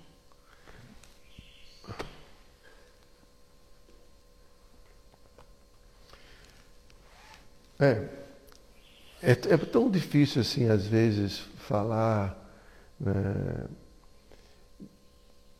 É, 7.83 8.07
é, 9.21 9.31
é 9.31 9.57
tão 9.57 9.91
difícil 9.91 10.39
assim, 10.39 10.69
às 10.69 10.87
vezes, 10.87 11.39
falar 11.67 12.33
né, 12.97 13.65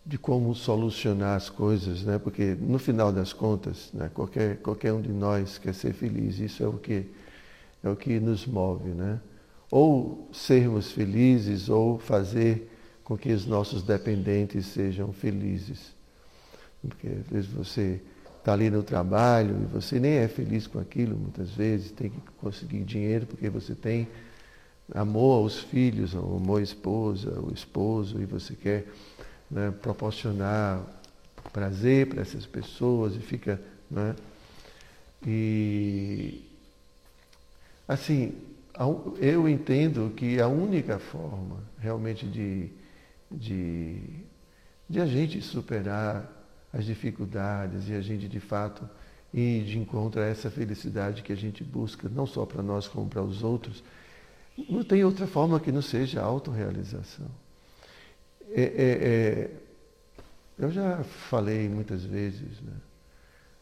de 0.06 0.18
como 0.18 0.56
solucionar 0.56 1.36
as 1.36 1.50
coisas, 1.50 2.04
né? 2.04 2.18
porque 2.18 2.56
no 2.62 2.80
final 2.80 3.12
das 3.12 3.34
contas, 3.34 3.92
né, 3.94 4.10
qualquer, 4.14 4.56
qualquer 4.60 4.94
um 4.94 5.02
de 5.02 5.12
nós 5.12 5.58
quer 5.58 5.74
ser 5.74 5.92
feliz, 5.92 6.40
isso 6.40 6.64
é 6.64 6.68
o 6.68 6.78
que, 6.78 7.06
é 7.84 7.90
o 7.90 7.96
que 7.98 8.18
nos 8.22 8.46
move. 8.46 8.92
Né? 8.92 9.20
Ou 9.70 10.30
sermos 10.32 10.94
felizes, 10.94 11.68
ou 11.68 12.00
fazer 12.00 12.72
com 13.04 13.18
que 13.18 13.34
os 13.34 13.46
nossos 13.46 13.84
dependentes 13.84 14.68
sejam 14.68 15.12
felizes. 15.12 15.94
Porque 16.82 17.08
às 17.08 17.28
vezes 17.28 17.52
você 17.52 18.02
está 18.44 18.52
ali 18.52 18.70
no 18.70 18.84
trabalho 18.84 19.56
e 19.62 19.66
você 19.66 20.02
nem 20.02 20.18
é 20.18 20.28
feliz 20.28 20.68
com 20.68 20.78
aquilo, 20.78 21.16
muitas 21.18 21.52
vezes 21.52 21.92
tem 21.92 22.10
que 22.10 22.20
conseguir 22.42 22.84
dinheiro 22.84 23.26
porque 23.26 23.50
você 23.50 23.74
tem 23.74 24.06
amor 24.94 25.44
aos 25.44 25.60
filhos, 25.60 26.14
amor 26.14 26.60
à 26.60 26.62
esposa, 26.62 27.38
ao 27.38 27.54
esposo, 27.54 28.22
e 28.22 28.26
você 28.26 28.54
quer 28.54 28.86
né, 29.50 29.74
proporcionar 29.82 30.82
prazer 31.54 32.08
para 32.08 32.22
essas 32.22 32.46
pessoas 32.46 33.16
e 33.16 33.20
fica. 33.20 33.62
Né, 33.90 34.14
e 35.26 36.44
assim, 37.88 38.36
eu 39.22 39.48
entendo 39.48 40.12
que 40.18 40.42
a 40.42 40.50
única 40.50 41.00
forma 41.00 41.64
realmente 41.80 42.26
de, 42.26 42.70
de, 43.32 44.02
de 44.90 45.00
a 45.00 45.06
gente 45.06 45.42
superar 45.42 46.30
as 46.74 46.86
dificuldades 46.86 47.88
e 47.88 47.94
a 47.94 48.02
gente 48.02 48.28
de 48.28 48.40
fato 48.40 48.90
ir 49.32 49.64
de 49.64 49.78
encontro 49.78 50.20
a 50.20 50.26
essa 50.26 50.50
felicidade 50.50 51.22
que 51.22 51.32
a 51.32 51.36
gente 51.36 51.64
busca, 51.64 52.10
não 52.10 52.26
só 52.26 52.46
para 52.46 52.64
nós 52.64 52.88
como 52.88 53.08
para 53.08 53.22
os 53.22 53.44
outros, 53.44 53.84
não 54.70 54.84
tem 54.84 55.04
outra 55.04 55.28
forma 55.28 55.60
que 55.60 55.72
não 55.72 55.82
seja 55.82 56.22
a 56.22 56.26
autorrealização. 56.26 57.28
É, 58.50 58.62
é, 58.62 58.68
é, 58.68 59.52
eu 60.60 60.72
já 60.72 61.04
falei 61.04 61.68
muitas 61.68 62.04
vezes 62.04 62.62
né, 62.62 62.74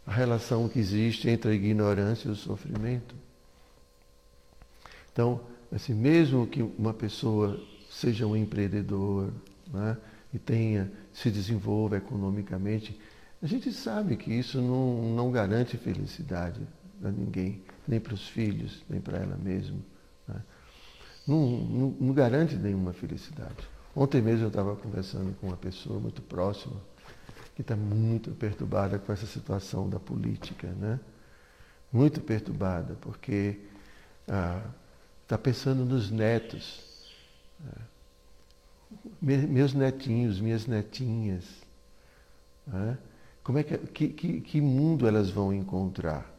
a 0.05 0.12
relação 0.12 0.68
que 0.68 0.80
existe 0.80 1.30
entre 1.30 1.51
a 1.51 1.53
ignorância 1.53 2.28
e 2.28 2.32
o 2.32 2.36
sofrimento. 2.36 3.16
Então, 5.14 5.41
assim, 5.72 5.93
mesmo 5.93 6.47
que 6.47 6.62
uma 6.62 6.93
pessoa 6.93 7.62
seja 7.89 8.26
um 8.26 8.36
empreendedor 8.36 9.32
né, 9.72 9.97
e 10.34 10.39
tenha 10.39 10.91
se 11.13 11.29
desenvolva 11.29 11.97
economicamente, 11.97 12.99
a 13.41 13.47
gente 13.47 13.71
sabe 13.73 14.15
que 14.15 14.32
isso 14.32 14.61
não, 14.61 15.15
não 15.15 15.32
garante 15.32 15.77
felicidade 15.77 16.61
a 17.03 17.09
ninguém, 17.09 17.63
nem 17.88 17.99
para 17.99 18.13
os 18.13 18.27
filhos, 18.27 18.84
nem 18.89 19.01
para 19.01 19.17
ela 19.17 19.36
mesma. 19.36 19.77
Né? 20.27 20.41
Não, 21.27 21.47
não, 21.47 21.95
não 21.99 22.13
garante 22.13 22.55
nenhuma 22.55 22.93
felicidade. 22.93 23.67
Ontem 23.95 24.21
mesmo 24.21 24.45
eu 24.45 24.47
estava 24.49 24.75
conversando 24.75 25.36
com 25.39 25.47
uma 25.47 25.57
pessoa 25.57 25.99
muito 25.99 26.21
próxima 26.21 26.75
que 27.55 27.61
está 27.61 27.75
muito 27.75 28.32
perturbada 28.32 28.97
com 28.97 29.11
essa 29.11 29.25
situação 29.25 29.89
da 29.89 29.99
política, 29.99 30.67
né? 30.69 30.99
Muito 31.91 32.21
perturbada, 32.21 32.95
porque 33.01 33.59
Está 34.25 35.36
ah, 35.36 35.38
pensando 35.38 35.84
nos 35.84 36.09
netos. 36.09 36.82
Ah, 37.67 37.82
meus 39.21 39.73
netinhos, 39.73 40.39
minhas 40.39 40.65
netinhas. 40.65 41.43
Ah, 42.71 42.95
como 43.43 43.57
é 43.57 43.63
que, 43.63 44.07
que, 44.09 44.41
que, 44.41 44.61
mundo 44.61 45.07
elas 45.07 45.29
vão 45.29 45.53
encontrar? 45.53 46.29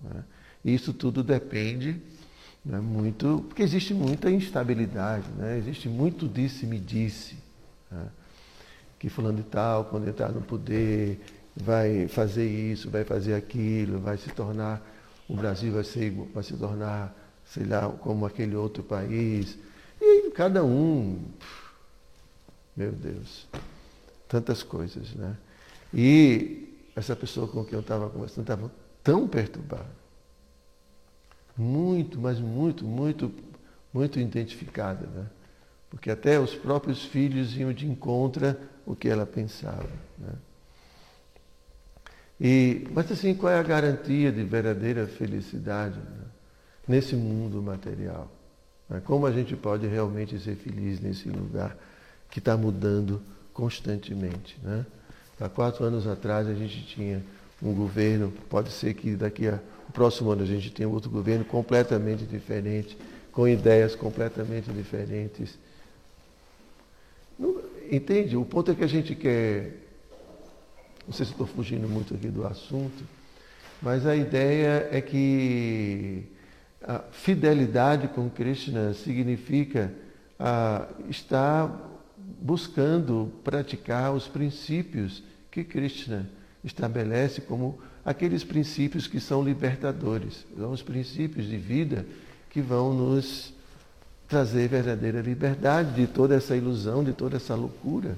Né? 0.00 0.24
Isso 0.64 0.92
tudo 0.92 1.22
depende 1.22 2.00
né, 2.64 2.80
muito, 2.80 3.44
porque 3.46 3.62
existe 3.62 3.92
muita 3.92 4.30
instabilidade, 4.30 5.28
né? 5.36 5.58
existe 5.58 5.88
muito 5.88 6.26
disse-me 6.26 6.78
disse. 6.78 7.36
Né? 7.90 8.08
Que 8.98 9.10
falando 9.10 9.36
de 9.36 9.42
tal, 9.42 9.84
quando 9.84 10.08
entrar 10.08 10.30
no 10.30 10.40
poder, 10.40 11.20
vai 11.54 12.08
fazer 12.08 12.48
isso, 12.48 12.90
vai 12.90 13.04
fazer 13.04 13.34
aquilo, 13.34 14.00
vai 14.00 14.16
se 14.16 14.30
tornar, 14.30 14.82
o 15.28 15.36
Brasil 15.36 15.72
vai, 15.72 15.84
ser, 15.84 16.10
vai 16.32 16.42
se 16.42 16.56
tornar, 16.56 17.14
sei 17.44 17.64
lá, 17.64 17.88
como 17.88 18.24
aquele 18.24 18.56
outro 18.56 18.82
país. 18.82 19.58
E 20.00 20.30
cada 20.30 20.64
um, 20.64 21.22
meu 22.76 22.92
Deus, 22.92 23.46
tantas 24.28 24.62
coisas, 24.62 25.12
né? 25.14 25.36
E 25.92 26.90
essa 26.96 27.14
pessoa 27.14 27.46
com 27.46 27.64
quem 27.64 27.74
eu 27.74 27.80
estava 27.80 28.10
conversando 28.10 28.42
estava 28.42 28.70
tão 29.02 29.28
perturbada. 29.28 30.04
Muito, 31.56 32.20
mas 32.20 32.40
muito, 32.40 32.84
muito, 32.84 33.32
muito 33.92 34.18
identificada, 34.18 35.06
né? 35.06 35.26
Porque 35.88 36.10
até 36.10 36.40
os 36.40 36.54
próprios 36.54 37.04
filhos 37.04 37.56
iam 37.56 37.72
de 37.72 37.86
encontro 37.86 38.56
o 38.84 38.96
que 38.96 39.08
ela 39.08 39.24
pensava. 39.24 39.88
Né? 40.18 40.32
E, 42.40 42.88
mas 42.90 43.10
assim, 43.12 43.32
qual 43.32 43.52
é 43.52 43.58
a 43.60 43.62
garantia 43.62 44.32
de 44.32 44.42
verdadeira 44.42 45.06
felicidade 45.06 45.98
né? 45.98 46.24
nesse 46.88 47.14
mundo 47.14 47.62
material? 47.62 48.28
Né? 48.88 49.00
Como 49.04 49.24
a 49.24 49.30
gente 49.30 49.54
pode 49.54 49.86
realmente 49.86 50.36
ser 50.40 50.56
feliz 50.56 50.98
nesse 51.00 51.28
lugar 51.28 51.76
que 52.30 52.38
está 52.38 52.56
mudando 52.56 53.20
constantemente? 53.52 54.58
Né? 54.62 54.84
Há 55.40 55.48
quatro 55.48 55.84
anos 55.84 56.06
atrás 56.06 56.48
a 56.48 56.54
gente 56.54 56.84
tinha 56.86 57.22
um 57.62 57.72
governo, 57.72 58.32
pode 58.48 58.70
ser 58.70 58.94
que 58.94 59.14
daqui 59.14 59.48
a 59.48 59.60
o 59.88 59.92
próximo 59.92 60.30
ano 60.30 60.42
a 60.42 60.46
gente 60.46 60.70
tenha 60.70 60.88
outro 60.88 61.10
governo 61.10 61.44
completamente 61.44 62.24
diferente, 62.24 62.96
com 63.30 63.46
ideias 63.46 63.94
completamente 63.94 64.70
diferentes. 64.70 65.58
Não, 67.38 67.60
entende? 67.90 68.36
O 68.36 68.44
ponto 68.44 68.70
é 68.70 68.74
que 68.74 68.84
a 68.84 68.88
gente 68.88 69.14
quer. 69.14 69.82
Não 71.06 71.12
sei 71.12 71.26
se 71.26 71.32
estou 71.32 71.46
fugindo 71.46 71.88
muito 71.88 72.14
aqui 72.14 72.28
do 72.28 72.46
assunto, 72.46 73.04
mas 73.82 74.06
a 74.06 74.16
ideia 74.16 74.88
é 74.90 75.00
que 75.00 76.24
a 76.82 77.00
fidelidade 77.10 78.08
com 78.08 78.30
Krishna 78.30 78.94
significa 78.94 79.92
a, 80.38 80.88
estar 81.10 81.93
buscando 82.40 83.32
praticar 83.42 84.12
os 84.12 84.26
princípios 84.26 85.22
que 85.50 85.62
Krishna 85.62 86.28
estabelece 86.62 87.40
como 87.40 87.78
aqueles 88.04 88.44
princípios 88.44 89.06
que 89.06 89.20
são 89.20 89.42
libertadores, 89.42 90.44
são 90.56 90.72
os 90.72 90.82
princípios 90.82 91.46
de 91.46 91.56
vida 91.56 92.06
que 92.50 92.60
vão 92.60 92.92
nos 92.92 93.52
trazer 94.28 94.68
verdadeira 94.68 95.20
liberdade 95.20 95.94
de 95.94 96.06
toda 96.06 96.34
essa 96.34 96.56
ilusão, 96.56 97.04
de 97.04 97.12
toda 97.12 97.36
essa 97.36 97.54
loucura. 97.54 98.16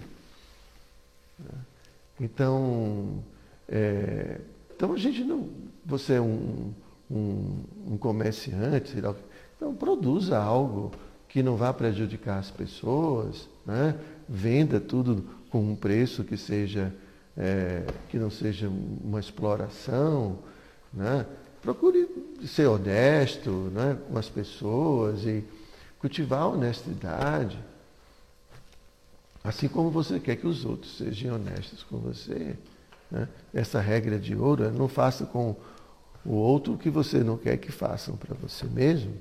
Então, 2.21 3.23
é, 3.69 4.41
então 4.75 4.93
a 4.93 4.97
gente 4.97 5.23
não. 5.23 5.49
Você 5.85 6.15
é 6.15 6.21
um, 6.21 6.73
um, 7.11 7.63
um 7.89 7.97
comerciante, 7.99 8.97
então 9.57 9.75
produza 9.75 10.39
algo 10.39 10.93
que 11.29 11.43
não 11.43 11.57
vá 11.57 11.73
prejudicar 11.73 12.39
as 12.39 12.51
pessoas, 12.51 13.49
né? 13.67 13.99
venda 14.29 14.81
tudo 14.81 15.25
com 15.51 15.61
um 15.61 15.77
preço 15.77 16.25
que 16.25 16.37
seja 16.37 16.93
é, 17.37 17.83
que 18.09 18.19
não 18.19 18.31
seja 18.31 18.69
uma 18.69 19.21
exploração, 19.21 20.39
né? 20.93 21.27
procure 21.61 22.09
ser 22.47 22.67
honesto 22.67 23.51
né? 23.73 23.99
com 24.09 24.17
as 24.19 24.29
pessoas 24.29 25.25
e 25.25 25.45
cultivar 25.99 26.43
a 26.43 26.49
honestidade, 26.49 27.59
assim 29.43 29.69
como 29.69 29.91
você 29.91 30.19
quer 30.19 30.37
que 30.37 30.47
os 30.47 30.65
outros 30.65 30.97
sejam 30.97 31.35
honestos 31.35 31.83
com 31.83 31.99
você. 31.99 32.57
Né? 33.11 33.29
Essa 33.53 33.81
regra 33.81 34.19
de 34.19 34.35
ouro 34.35 34.71
não 34.73 34.89
faça 34.89 35.27
com 35.27 35.57
o 36.25 36.33
outro 36.33 36.75
o 36.75 36.79
que 36.79 36.91
você 36.91 37.23
não 37.23 37.37
quer 37.37 37.57
que 37.57 37.71
façam 37.71 38.17
para 38.17 38.35
você 38.35 38.67
mesmo. 38.67 39.15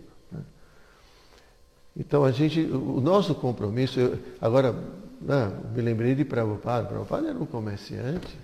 Então 1.97 2.23
a 2.23 2.31
gente, 2.31 2.61
o 2.61 2.99
nosso 2.99 3.33
compromisso, 3.33 3.99
eu, 3.99 4.19
agora 4.41 4.75
né, 5.21 5.51
me 5.73 5.81
lembrei 5.81 6.13
de 6.13 6.25
Prabhupada. 6.25 6.87
Prabhupada 6.87 7.29
era 7.29 7.37
um 7.37 7.45
comerciante. 7.45 8.37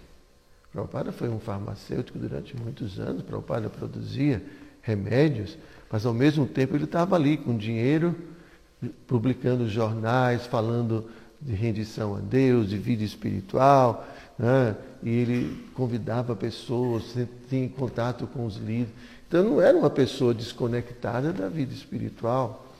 Prabhupada 0.71 1.11
foi 1.11 1.27
um 1.27 1.39
farmacêutico 1.39 2.17
durante 2.17 2.55
muitos 2.55 2.99
anos. 2.99 3.21
Prabhupada 3.21 3.69
produzia 3.69 4.41
remédios, 4.81 5.57
mas 5.91 6.05
ao 6.05 6.13
mesmo 6.13 6.45
tempo 6.45 6.75
ele 6.75 6.85
estava 6.85 7.15
ali 7.15 7.37
com 7.37 7.55
dinheiro, 7.55 8.15
publicando 9.05 9.69
jornais, 9.69 10.45
falando 10.45 11.09
de 11.39 11.53
rendição 11.53 12.15
a 12.15 12.19
Deus, 12.19 12.69
de 12.69 12.77
vida 12.77 13.03
espiritual, 13.03 14.07
né? 14.37 14.75
e 15.03 15.09
ele 15.09 15.69
convidava 15.73 16.35
pessoas, 16.35 17.15
tinha 17.49 17.67
contato 17.69 18.27
com 18.27 18.45
os 18.45 18.57
líderes. 18.57 18.93
Então 19.27 19.43
não 19.43 19.61
era 19.61 19.77
uma 19.77 19.89
pessoa 19.89 20.33
desconectada 20.33 21.31
da 21.31 21.47
vida 21.47 21.73
espiritual. 21.73 22.70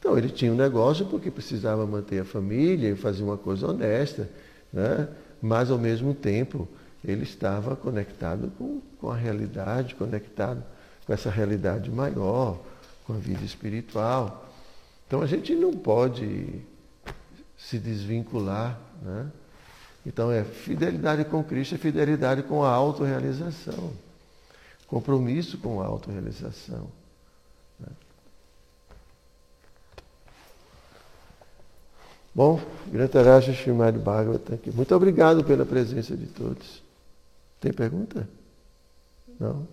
Então 0.00 0.16
ele 0.16 0.30
tinha 0.30 0.50
um 0.50 0.56
negócio 0.56 1.04
porque 1.04 1.30
precisava 1.30 1.86
manter 1.86 2.22
a 2.22 2.24
família 2.24 2.88
e 2.88 2.96
fazer 2.96 3.22
uma 3.22 3.36
coisa 3.36 3.68
honesta, 3.68 4.28
né? 4.72 5.06
mas 5.42 5.70
ao 5.70 5.76
mesmo 5.76 6.14
tempo 6.14 6.66
ele 7.04 7.22
estava 7.22 7.76
conectado 7.76 8.50
com, 8.56 8.80
com 8.98 9.10
a 9.10 9.14
realidade, 9.14 9.94
conectado 9.94 10.64
com 11.06 11.12
essa 11.12 11.30
realidade 11.30 11.90
maior, 11.90 12.58
com 13.06 13.12
a 13.12 13.16
vida 13.16 13.44
espiritual. 13.44 14.50
Então 15.06 15.20
a 15.20 15.26
gente 15.26 15.54
não 15.54 15.72
pode 15.72 16.62
se 17.58 17.78
desvincular. 17.78 18.80
Né? 19.02 19.26
Então 20.06 20.32
é 20.32 20.44
fidelidade 20.44 21.26
com 21.26 21.44
Cristo, 21.44 21.74
é 21.74 21.78
fidelidade 21.78 22.42
com 22.42 22.64
a 22.64 22.70
autorrealização. 22.70 23.92
Compromisso 24.86 25.58
com 25.58 25.82
a 25.82 25.86
autorrealização. 25.86 26.88
Bom, 32.34 32.60
Grantaraja 32.92 33.52
Shrimad 33.52 33.98
Bhagavatam 33.98 34.54
aqui. 34.54 34.70
Muito 34.70 34.94
obrigado 34.94 35.44
pela 35.44 35.64
presença 35.66 36.16
de 36.16 36.26
todos. 36.26 36.82
Tem 37.60 37.72
pergunta? 37.72 38.28
Não? 39.38 39.66